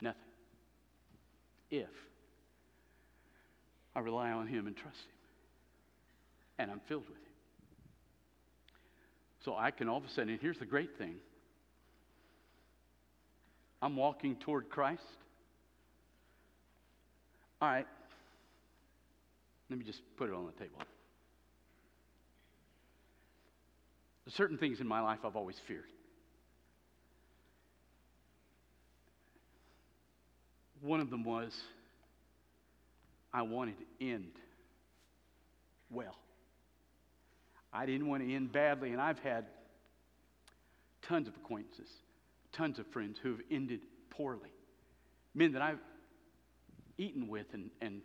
Nothing. 0.00 0.20
If 1.70 1.88
I 3.94 4.00
rely 4.00 4.30
on 4.30 4.46
Him 4.46 4.66
and 4.66 4.76
trust 4.76 4.96
Him. 4.96 6.60
And 6.60 6.70
I'm 6.70 6.80
filled 6.88 7.08
with 7.08 7.16
Him. 7.16 7.22
So 9.44 9.56
I 9.56 9.70
can 9.70 9.88
all 9.88 9.98
of 9.98 10.04
a 10.04 10.08
sudden, 10.10 10.30
and 10.30 10.40
here's 10.40 10.58
the 10.58 10.66
great 10.66 10.96
thing 10.98 11.16
I'm 13.80 13.96
walking 13.96 14.36
toward 14.36 14.68
Christ. 14.68 15.02
All 17.60 17.68
right. 17.68 17.86
Let 19.70 19.78
me 19.78 19.84
just 19.84 20.00
put 20.16 20.28
it 20.28 20.34
on 20.34 20.46
the 20.46 20.52
table. 20.52 20.78
Certain 24.28 24.58
things 24.58 24.80
in 24.80 24.86
my 24.86 25.00
life 25.00 25.20
I've 25.24 25.36
always 25.36 25.58
feared. 25.66 25.84
One 30.80 31.00
of 31.00 31.10
them 31.10 31.24
was 31.24 31.52
I 33.32 33.42
wanted 33.42 33.76
to 33.78 34.06
end 34.06 34.32
well. 35.90 36.16
I 37.72 37.86
didn't 37.86 38.08
want 38.08 38.22
to 38.22 38.34
end 38.34 38.52
badly, 38.52 38.92
and 38.92 39.00
I've 39.00 39.18
had 39.18 39.46
tons 41.02 41.28
of 41.28 41.34
acquaintances, 41.36 41.88
tons 42.52 42.78
of 42.78 42.86
friends 42.88 43.18
who 43.22 43.30
have 43.30 43.40
ended 43.50 43.80
poorly. 44.10 44.50
Men 45.34 45.52
that 45.52 45.62
I've 45.62 45.80
eaten 46.96 47.28
with 47.28 47.46
and, 47.52 47.70
and 47.80 48.02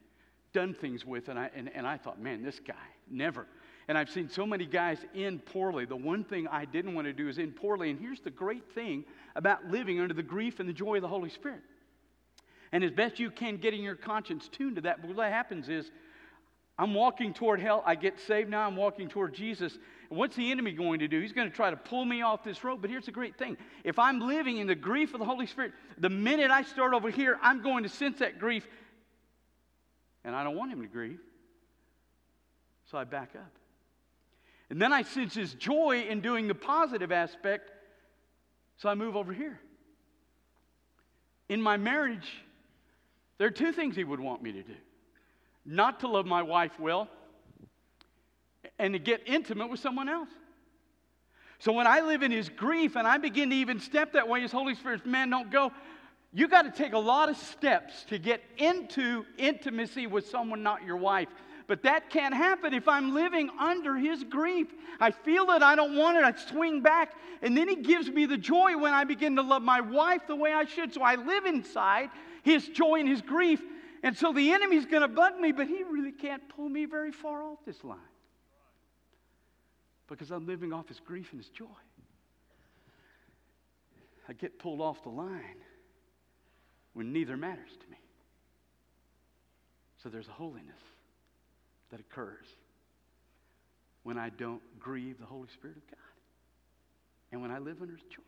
done 0.53 0.73
things 0.73 1.05
with, 1.05 1.29
and 1.29 1.39
I, 1.39 1.49
and, 1.55 1.69
and 1.73 1.87
I 1.87 1.97
thought, 1.97 2.19
man, 2.21 2.43
this 2.43 2.59
guy, 2.65 2.73
never. 3.09 3.47
And 3.87 3.97
I've 3.97 4.09
seen 4.09 4.29
so 4.29 4.45
many 4.45 4.65
guys 4.65 4.99
end 5.13 5.45
poorly. 5.45 5.85
The 5.85 5.95
one 5.95 6.23
thing 6.23 6.47
I 6.47 6.65
didn't 6.65 6.93
want 6.93 7.05
to 7.05 7.13
do 7.13 7.27
is 7.27 7.37
end 7.37 7.55
poorly. 7.55 7.89
And 7.89 7.99
here's 7.99 8.21
the 8.21 8.31
great 8.31 8.73
thing 8.73 9.03
about 9.35 9.69
living 9.69 9.99
under 9.99 10.13
the 10.13 10.23
grief 10.23 10.59
and 10.59 10.69
the 10.69 10.73
joy 10.73 10.95
of 10.95 11.01
the 11.01 11.07
Holy 11.07 11.29
Spirit. 11.29 11.61
And 12.71 12.83
as 12.83 12.91
best 12.91 13.19
you 13.19 13.29
can, 13.29 13.57
getting 13.57 13.83
your 13.83 13.95
conscience 13.95 14.47
tuned 14.47 14.77
to 14.77 14.81
that. 14.83 15.01
But 15.01 15.15
what 15.15 15.29
happens 15.29 15.69
is, 15.69 15.91
I'm 16.77 16.95
walking 16.95 17.33
toward 17.33 17.59
hell. 17.59 17.83
I 17.85 17.93
get 17.93 18.19
saved 18.19 18.49
now. 18.49 18.65
I'm 18.65 18.75
walking 18.75 19.07
toward 19.07 19.35
Jesus. 19.35 19.77
And 20.09 20.17
what's 20.17 20.35
the 20.35 20.49
enemy 20.49 20.71
going 20.71 20.99
to 20.99 21.07
do? 21.07 21.21
He's 21.21 21.31
going 21.31 21.47
to 21.47 21.55
try 21.55 21.69
to 21.69 21.77
pull 21.77 22.03
me 22.03 22.23
off 22.23 22.43
this 22.43 22.63
road. 22.63 22.81
But 22.81 22.89
here's 22.89 23.05
the 23.05 23.11
great 23.11 23.37
thing 23.37 23.57
if 23.83 23.99
I'm 23.99 24.19
living 24.19 24.57
in 24.57 24.65
the 24.65 24.75
grief 24.75 25.13
of 25.13 25.19
the 25.19 25.25
Holy 25.25 25.45
Spirit, 25.45 25.73
the 25.99 26.09
minute 26.09 26.49
I 26.49 26.63
start 26.63 26.93
over 26.93 27.11
here, 27.11 27.37
I'm 27.43 27.61
going 27.61 27.83
to 27.83 27.89
sense 27.89 28.19
that 28.19 28.39
grief. 28.39 28.67
And 30.23 30.35
I 30.35 30.43
don't 30.43 30.55
want 30.55 30.71
him 30.71 30.81
to 30.81 30.87
grieve. 30.87 31.19
So 32.89 32.97
I 32.97 33.03
back 33.03 33.31
up. 33.35 33.51
And 34.73 34.81
then 34.81 34.91
I 34.91 35.03
sense 35.03 35.35
his 35.35 35.53
joy 35.53 36.07
in 36.09 36.21
doing 36.21 36.47
the 36.47 36.55
positive 36.55 37.11
aspect. 37.11 37.69
So 38.77 38.89
I 38.89 38.95
move 38.95 39.15
over 39.15 39.31
here. 39.31 39.59
In 41.47 41.61
my 41.61 41.77
marriage, 41.77 42.27
there 43.37 43.47
are 43.47 43.51
two 43.51 43.71
things 43.71 43.95
he 43.95 44.03
would 44.03 44.19
want 44.19 44.41
me 44.41 44.51
to 44.51 44.63
do 44.63 44.73
not 45.63 45.99
to 45.99 46.07
love 46.07 46.25
my 46.25 46.41
wife 46.41 46.79
well 46.79 47.07
and 48.79 48.93
to 48.93 48.99
get 48.99 49.21
intimate 49.27 49.69
with 49.69 49.79
someone 49.79 50.09
else. 50.09 50.29
So 51.59 51.71
when 51.71 51.85
I 51.85 52.01
live 52.01 52.23
in 52.23 52.31
his 52.31 52.49
grief 52.49 52.95
and 52.95 53.07
I 53.07 53.19
begin 53.19 53.51
to 53.51 53.55
even 53.55 53.79
step 53.79 54.13
that 54.13 54.27
way, 54.27 54.41
his 54.41 54.51
Holy 54.51 54.73
Spirit, 54.73 55.05
man, 55.05 55.29
don't 55.29 55.51
go. 55.51 55.71
You 56.33 56.47
got 56.47 56.63
to 56.63 56.71
take 56.71 56.93
a 56.93 56.99
lot 56.99 57.29
of 57.29 57.37
steps 57.37 58.05
to 58.05 58.17
get 58.17 58.41
into 58.57 59.23
intimacy 59.37 60.07
with 60.07 60.27
someone 60.29 60.63
not 60.63 60.83
your 60.83 60.97
wife. 60.97 61.29
But 61.67 61.83
that 61.83 62.09
can't 62.09 62.33
happen 62.33 62.73
if 62.73 62.87
I'm 62.87 63.13
living 63.13 63.49
under 63.59 63.95
his 63.95 64.23
grief. 64.23 64.67
I 64.99 65.11
feel 65.11 65.49
it, 65.51 65.61
I 65.61 65.75
don't 65.75 65.95
want 65.95 66.17
it, 66.17 66.23
I 66.23 66.33
swing 66.33 66.81
back. 66.81 67.13
And 67.41 67.57
then 67.57 67.67
he 67.67 67.75
gives 67.75 68.09
me 68.09 68.25
the 68.25 68.37
joy 68.37 68.77
when 68.77 68.93
I 68.93 69.03
begin 69.03 69.35
to 69.37 69.41
love 69.41 69.61
my 69.61 69.81
wife 69.81 70.21
the 70.27 70.35
way 70.35 70.53
I 70.53 70.65
should. 70.65 70.93
So 70.93 71.01
I 71.01 71.15
live 71.15 71.45
inside 71.45 72.09
his 72.43 72.67
joy 72.67 72.99
and 72.99 73.07
his 73.07 73.21
grief. 73.21 73.61
And 74.03 74.17
so 74.17 74.33
the 74.33 74.51
enemy's 74.51 74.85
going 74.85 75.01
to 75.01 75.07
bug 75.07 75.39
me, 75.39 75.51
but 75.53 75.67
he 75.67 75.83
really 75.83 76.11
can't 76.11 76.47
pull 76.49 76.67
me 76.67 76.85
very 76.85 77.11
far 77.11 77.43
off 77.43 77.59
this 77.65 77.83
line 77.83 77.97
because 80.07 80.29
I'm 80.29 80.45
living 80.45 80.73
off 80.73 80.87
his 80.89 80.99
grief 80.99 81.31
and 81.31 81.41
his 81.41 81.49
joy. 81.49 81.65
I 84.27 84.33
get 84.33 84.59
pulled 84.59 84.81
off 84.81 85.03
the 85.03 85.09
line 85.09 85.57
when 86.93 87.11
neither 87.11 87.35
matters 87.35 87.71
to 87.81 87.89
me. 87.89 87.97
So 90.01 90.09
there's 90.09 90.27
a 90.27 90.31
holiness 90.31 90.79
that 91.93 91.99
occurs 91.99 92.47
when 94.01 94.17
I 94.17 94.29
don't 94.29 94.61
grieve 94.79 95.19
the 95.19 95.27
Holy 95.27 95.47
Spirit 95.53 95.77
of 95.77 95.87
God 95.91 95.99
and 97.31 97.39
when 97.39 97.51
I 97.51 97.59
live 97.59 97.77
under 97.81 97.93
his 97.93 98.01
joy. 98.09 98.23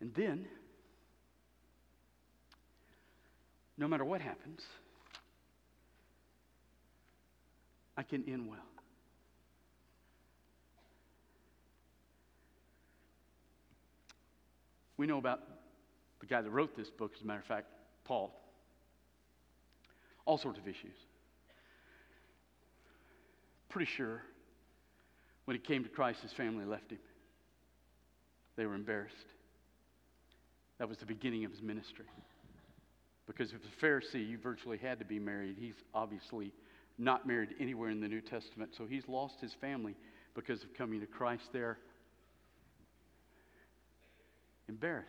And 0.00 0.14
then, 0.14 0.46
no 3.76 3.88
matter 3.88 4.04
what 4.04 4.20
happens, 4.20 4.60
I 7.96 8.04
can 8.04 8.22
end 8.28 8.48
well. 8.48 8.58
We 14.96 15.08
know 15.08 15.18
about 15.18 15.40
the 16.20 16.26
guy 16.26 16.42
that 16.42 16.50
wrote 16.50 16.76
this 16.76 16.90
book, 16.90 17.10
as 17.16 17.22
a 17.22 17.26
matter 17.26 17.40
of 17.40 17.46
fact, 17.46 17.66
Paul. 18.04 18.43
All 20.26 20.38
sorts 20.38 20.58
of 20.58 20.66
issues. 20.66 20.96
Pretty 23.68 23.90
sure 23.90 24.22
when 25.44 25.56
he 25.56 25.60
came 25.60 25.82
to 25.82 25.90
Christ, 25.90 26.20
his 26.22 26.32
family 26.32 26.64
left 26.64 26.90
him. 26.90 26.98
They 28.56 28.66
were 28.66 28.74
embarrassed. 28.74 29.14
That 30.78 30.88
was 30.88 30.98
the 30.98 31.06
beginning 31.06 31.44
of 31.44 31.50
his 31.50 31.60
ministry. 31.60 32.06
Because 33.26 33.52
if 33.52 33.58
a 33.64 33.84
Pharisee, 33.84 34.26
you 34.26 34.38
virtually 34.38 34.78
had 34.78 34.98
to 34.98 35.04
be 35.04 35.18
married. 35.18 35.56
He's 35.58 35.74
obviously 35.94 36.52
not 36.98 37.26
married 37.26 37.50
anywhere 37.58 37.90
in 37.90 38.00
the 38.00 38.08
New 38.08 38.20
Testament. 38.20 38.72
So 38.76 38.86
he's 38.86 39.08
lost 39.08 39.40
his 39.40 39.52
family 39.60 39.96
because 40.34 40.62
of 40.62 40.74
coming 40.74 41.00
to 41.00 41.06
Christ 41.06 41.44
there. 41.52 41.78
Embarrassed. 44.68 45.08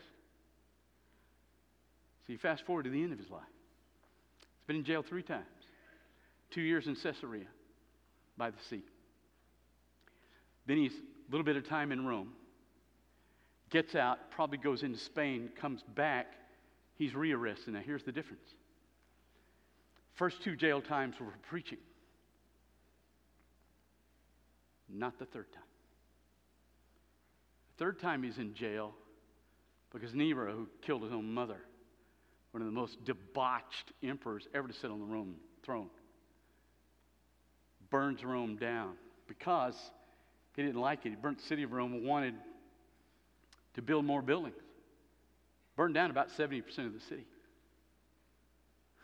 So 2.25 2.33
you 2.33 2.39
fast 2.39 2.65
forward 2.65 2.83
to 2.83 2.89
the 2.89 3.01
end 3.03 3.13
of 3.13 3.19
his 3.19 3.29
life. 3.29 3.43
He's 4.65 4.67
been 4.67 4.77
in 4.77 4.83
jail 4.83 5.03
three 5.07 5.21
times. 5.21 5.45
Two 6.49 6.61
years 6.61 6.87
in 6.87 6.95
Caesarea 6.95 7.45
by 8.35 8.49
the 8.49 8.57
sea. 8.67 8.81
Then 10.65 10.77
he's 10.77 10.93
a 10.93 11.31
little 11.31 11.45
bit 11.45 11.55
of 11.55 11.69
time 11.69 11.91
in 11.91 12.03
Rome. 12.03 12.29
Gets 13.69 13.93
out, 13.93 14.31
probably 14.31 14.57
goes 14.57 14.81
into 14.81 14.97
Spain, 14.97 15.49
comes 15.61 15.83
back. 15.95 16.33
He's 16.95 17.13
rearrested. 17.13 17.75
Now 17.75 17.81
here's 17.85 18.03
the 18.03 18.11
difference. 18.11 18.41
First 20.15 20.41
two 20.43 20.55
jail 20.55 20.81
times 20.81 21.15
were 21.19 21.27
for 21.27 21.37
preaching, 21.47 21.77
not 24.89 25.19
the 25.19 25.25
third 25.25 25.51
time. 25.53 25.61
The 27.77 27.83
third 27.83 27.99
time 27.99 28.23
he's 28.23 28.39
in 28.39 28.55
jail 28.55 28.95
because 29.93 30.15
Nero, 30.15 30.53
who 30.55 30.67
killed 30.81 31.03
his 31.03 31.11
own 31.11 31.31
mother, 31.31 31.59
one 32.55 32.61
of 32.61 32.67
the 32.67 32.71
most 32.71 33.03
debauched 33.03 33.91
emperors 34.01 34.47
ever 34.55 34.65
to 34.65 34.73
sit 34.73 34.89
on 34.89 34.97
the 34.97 35.05
Roman 35.05 35.35
throne, 35.61 35.89
burns 37.89 38.23
Rome 38.23 38.55
down 38.55 38.93
because 39.27 39.75
he 40.55 40.61
didn't 40.61 40.79
like 40.79 41.05
it. 41.05 41.09
He 41.09 41.15
burnt 41.17 41.39
the 41.39 41.43
city 41.43 41.63
of 41.63 41.73
Rome 41.73 41.91
and 41.91 42.05
wanted 42.05 42.33
to 43.73 43.81
build 43.81 44.05
more 44.05 44.21
buildings. 44.21 44.55
Burned 45.75 45.95
down 45.95 46.11
about 46.11 46.29
70% 46.29 46.61
of 46.85 46.93
the 46.93 47.01
city. 47.09 47.25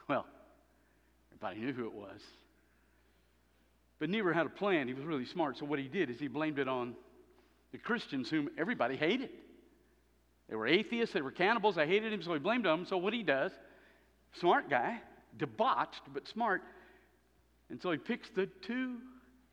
Well, 0.08 0.26
Everybody 1.34 1.60
knew 1.60 1.74
who 1.74 1.88
it 1.88 1.94
was. 1.94 2.22
But 4.00 4.10
Nero 4.10 4.34
had 4.34 4.46
a 4.46 4.50
plan. 4.50 4.88
He 4.88 4.94
was 4.94 5.04
really 5.04 5.26
smart. 5.26 5.58
So 5.58 5.66
what 5.66 5.78
he 5.78 5.90
did 5.90 6.10
is 6.10 6.20
he 6.20 6.30
blamed 6.30 6.58
it 6.58 6.70
on 6.70 6.96
the 7.74 7.80
Christians, 7.80 8.30
whom 8.30 8.50
everybody 8.58 8.96
hated. 8.96 9.30
They 10.52 10.58
were 10.58 10.68
atheists, 10.68 11.14
they 11.14 11.22
were 11.22 11.32
cannibals, 11.32 11.78
I 11.78 11.88
hated 11.88 12.12
him, 12.12 12.22
so 12.22 12.34
he 12.34 12.40
blamed 12.40 12.66
them. 12.66 12.86
So 12.86 12.98
what 12.98 13.14
he 13.14 13.24
does, 13.24 13.54
smart 14.34 14.70
guy, 14.70 15.00
debauched, 15.38 16.02
but 16.14 16.28
smart. 16.28 16.62
And 17.70 17.82
so 17.82 17.90
he 17.90 17.98
picks 17.98 18.30
the 18.32 18.48
two 18.62 18.98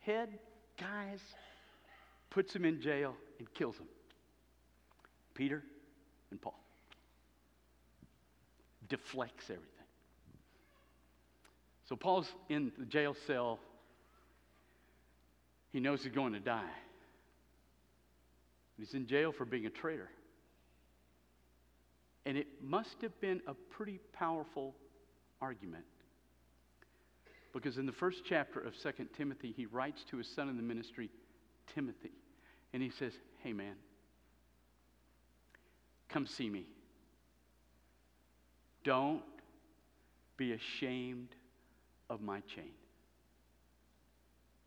head 0.01 0.29
guys, 0.77 1.21
puts 2.31 2.53
them 2.53 2.65
in 2.65 2.81
jail, 2.81 3.15
and 3.39 3.47
kills 3.55 3.77
them 3.77 3.87
Peter 5.35 5.63
and 6.33 6.43
Paul. 6.43 6.59
Deflects 8.89 9.45
everything. 9.45 9.65
So 11.89 11.95
Paul's 11.95 12.27
in 12.49 12.73
the 12.77 12.87
jail 12.87 13.15
cell. 13.29 13.61
He 15.71 15.79
knows 15.79 16.03
he's 16.03 16.13
going 16.13 16.33
to 16.33 16.41
die. 16.41 16.75
He's 18.77 18.95
in 18.95 19.07
jail 19.07 19.31
for 19.31 19.45
being 19.45 19.67
a 19.67 19.71
traitor. 19.71 20.09
And 22.29 22.37
it 22.37 22.47
must 22.63 23.01
have 23.01 23.19
been 23.23 23.41
a 23.47 23.55
pretty 23.55 24.01
powerful 24.13 24.75
argument. 25.41 25.87
Because 27.55 27.79
in 27.79 27.87
the 27.87 27.93
first 27.93 28.19
chapter 28.29 28.61
of 28.61 28.75
2 28.83 29.07
Timothy, 29.17 29.55
he 29.57 29.65
writes 29.65 30.05
to 30.11 30.19
his 30.19 30.29
son 30.37 30.51
in 30.51 30.59
the 30.59 30.63
ministry, 30.63 31.09
Timothy. 31.75 32.13
And 32.75 32.83
he 32.83 32.91
says, 32.91 33.15
Hey, 33.43 33.55
man, 33.55 33.77
come 36.11 36.27
see 36.27 36.51
me. 36.51 36.67
Don't 38.85 39.23
be 40.37 40.53
ashamed 40.53 41.35
of 42.11 42.21
my 42.21 42.41
chain. 42.55 42.73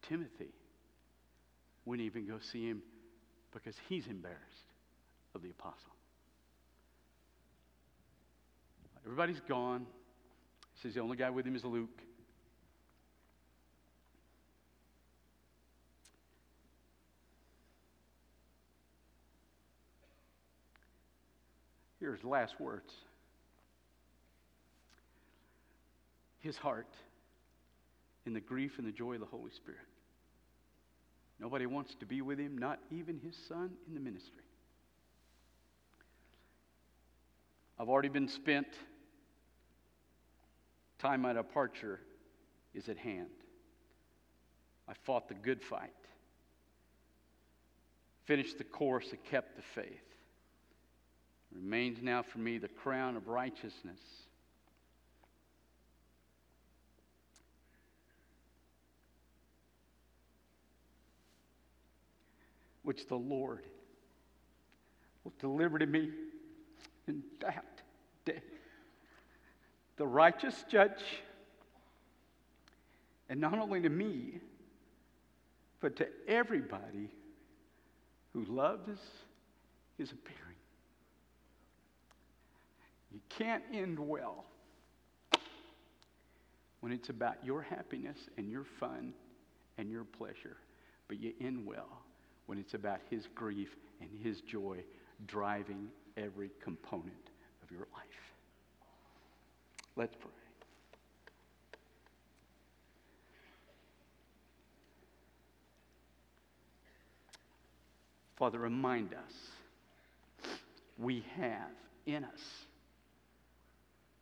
Timothy 0.09 0.49
wouldn't 1.85 2.07
even 2.07 2.27
go 2.27 2.39
see 2.51 2.67
him 2.67 2.81
because 3.53 3.75
he's 3.87 4.07
embarrassed 4.07 4.39
of 5.35 5.43
the 5.43 5.51
apostle. 5.51 5.91
Everybody's 9.05 9.41
gone. 9.47 9.85
He 10.73 10.81
says 10.81 10.95
the 10.95 11.01
only 11.01 11.17
guy 11.17 11.29
with 11.29 11.45
him 11.45 11.55
is 11.55 11.63
Luke. 11.63 12.01
Here's 21.99 22.23
last 22.23 22.59
words. 22.59 22.91
His 26.39 26.57
heart 26.57 26.87
in 28.25 28.33
the 28.33 28.39
grief 28.39 28.79
and 28.79 28.87
the 28.87 28.91
joy 28.91 29.13
of 29.13 29.19
the 29.19 29.27
Holy 29.27 29.51
Spirit. 29.51 29.79
Nobody 31.39 31.65
wants 31.65 31.95
to 31.99 32.05
be 32.05 32.21
with 32.21 32.39
him, 32.39 32.57
not 32.57 32.79
even 32.91 33.19
his 33.19 33.35
son 33.47 33.71
in 33.87 33.93
the 33.93 33.99
ministry. 33.99 34.43
I've 37.79 37.89
already 37.89 38.09
been 38.09 38.27
spent. 38.27 38.67
Time 41.01 41.21
my 41.21 41.33
departure 41.33 41.99
is 42.75 42.87
at 42.87 42.97
hand. 42.97 43.25
I 44.87 44.93
fought 44.93 45.27
the 45.27 45.33
good 45.33 45.63
fight, 45.63 45.89
finished 48.25 48.59
the 48.59 48.63
course, 48.63 49.09
and 49.09 49.23
kept 49.23 49.55
the 49.55 49.63
faith. 49.73 49.87
Remains 51.51 52.03
now 52.03 52.21
for 52.21 52.37
me 52.37 52.59
the 52.59 52.67
crown 52.67 53.17
of 53.17 53.27
righteousness. 53.27 53.99
Which 62.83 63.07
the 63.07 63.15
Lord 63.15 63.63
will 65.23 65.33
deliver 65.39 65.79
to 65.79 65.87
me 65.87 66.11
in 67.07 67.23
that 67.39 67.81
day. 68.23 68.43
The 70.01 70.07
righteous 70.07 70.65
judge, 70.67 71.03
and 73.29 73.39
not 73.39 73.59
only 73.59 73.81
to 73.81 73.89
me, 73.89 74.41
but 75.79 75.95
to 75.97 76.07
everybody 76.27 77.11
who 78.33 78.43
loves 78.45 78.99
his 79.99 80.11
appearing. 80.11 80.57
You 83.11 83.19
can't 83.29 83.63
end 83.71 83.99
well 83.99 84.45
when 86.79 86.91
it's 86.91 87.09
about 87.09 87.35
your 87.45 87.61
happiness 87.61 88.17
and 88.37 88.49
your 88.49 88.65
fun 88.79 89.13
and 89.77 89.91
your 89.91 90.05
pleasure, 90.05 90.57
but 91.09 91.19
you 91.19 91.33
end 91.39 91.63
well 91.63 92.01
when 92.47 92.57
it's 92.57 92.73
about 92.73 93.01
his 93.11 93.27
grief 93.35 93.75
and 93.99 94.09
his 94.23 94.41
joy 94.41 94.77
driving 95.27 95.89
every 96.17 96.49
component 96.59 97.29
of 97.61 97.69
your 97.69 97.87
life. 97.93 98.31
Let's 99.95 100.15
pray. 100.15 100.31
Father, 108.37 108.57
remind 108.57 109.13
us 109.13 109.33
we 110.97 111.23
have 111.37 111.69
in 112.07 112.23
us 112.23 112.39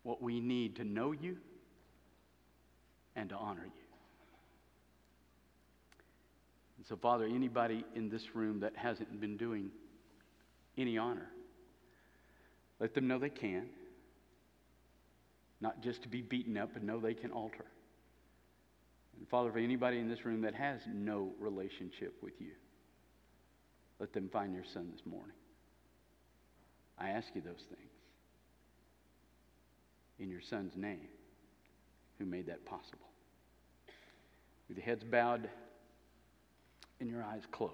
what 0.04 0.22
we 0.22 0.42
need 0.42 0.76
to 0.76 0.84
know 0.84 1.14
you 1.14 1.38
and 3.16 3.30
to 3.30 3.36
honor 3.36 3.64
you. 3.64 3.72
And 6.78 6.86
so, 6.86 6.98
Father, 6.98 7.26
anybody 7.26 7.86
in 7.96 8.10
this 8.10 8.36
room 8.36 8.60
that 8.62 8.76
hasn't 8.76 9.22
been 9.22 9.38
doing 9.38 9.70
any 10.78 10.98
honor, 10.98 11.30
let 12.80 12.94
them 12.94 13.08
know 13.08 13.20
they 13.20 13.30
can. 13.30 13.68
Not 15.62 15.82
just 15.82 16.04
to 16.04 16.08
be 16.08 16.22
beaten 16.22 16.58
up, 16.58 16.70
but 16.74 16.84
know 16.84 17.00
they 17.00 17.14
can 17.14 17.32
alter. 17.32 17.66
And 19.18 19.28
Father, 19.28 19.52
for 19.52 19.60
anybody 19.60 20.00
in 20.00 20.10
this 20.10 20.26
room 20.26 20.42
that 20.42 20.56
has 20.56 20.80
no 20.88 21.32
relationship 21.40 22.16
with 22.22 22.40
you, 22.40 22.52
let 24.00 24.14
them 24.14 24.30
find 24.32 24.54
your 24.54 24.64
son 24.74 24.90
this 24.92 25.06
morning. 25.06 25.36
I 26.98 27.10
ask 27.10 27.28
you 27.34 27.42
those 27.42 27.66
things 27.70 27.92
in 30.20 30.30
your 30.30 30.42
son's 30.42 30.76
name 30.76 31.08
who 32.18 32.26
made 32.26 32.48
that 32.48 32.66
possible. 32.66 33.08
With 34.68 34.78
your 34.78 34.86
heads 34.86 35.04
bowed 35.04 35.50
and 37.00 37.10
your 37.10 37.24
eyes 37.24 37.44
closed. 37.52 37.74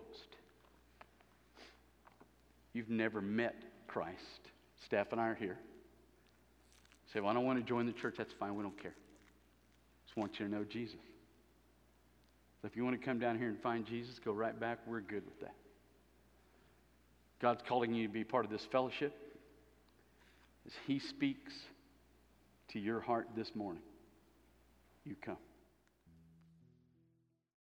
You've 2.73 2.89
never 2.89 3.21
met 3.21 3.55
Christ. 3.87 4.51
Staff 4.85 5.11
and 5.11 5.19
I 5.21 5.29
are 5.29 5.35
here. 5.35 5.57
Say, 7.15 7.21
well, 7.21 7.29
I 7.29 7.33
don't 7.33 7.45
want 7.45 7.57
to 7.59 7.63
join 7.63 7.85
the 7.85 7.93
church. 7.93 8.15
That's 8.17 8.33
fine. 8.37 8.55
We 8.55 8.63
don't 8.63 8.79
care. 8.79 8.93
Just 10.05 10.17
want 10.17 10.37
you 10.37 10.47
to 10.47 10.51
know 10.51 10.65
Jesus. 10.65 10.99
So 12.61 12.67
if 12.67 12.75
you 12.75 12.83
want 12.83 12.99
to 12.99 13.05
come 13.05 13.19
down 13.19 13.37
here 13.37 13.47
and 13.47 13.57
find 13.61 13.85
Jesus, 13.85 14.19
go 14.23 14.33
right 14.33 14.59
back. 14.59 14.79
We're 14.85 14.99
good 14.99 15.23
with 15.23 15.39
that. 15.39 15.55
God's 17.41 17.61
calling 17.69 17.93
you 17.93 18.07
to 18.07 18.13
be 18.13 18.25
part 18.25 18.43
of 18.43 18.51
this 18.51 18.67
fellowship 18.69 19.15
as 20.65 20.73
He 20.87 20.99
speaks 20.99 21.53
to 22.73 22.79
your 22.79 22.99
heart 22.99 23.29
this 23.33 23.49
morning. 23.55 23.83
You 25.05 25.15
come. 25.25 25.37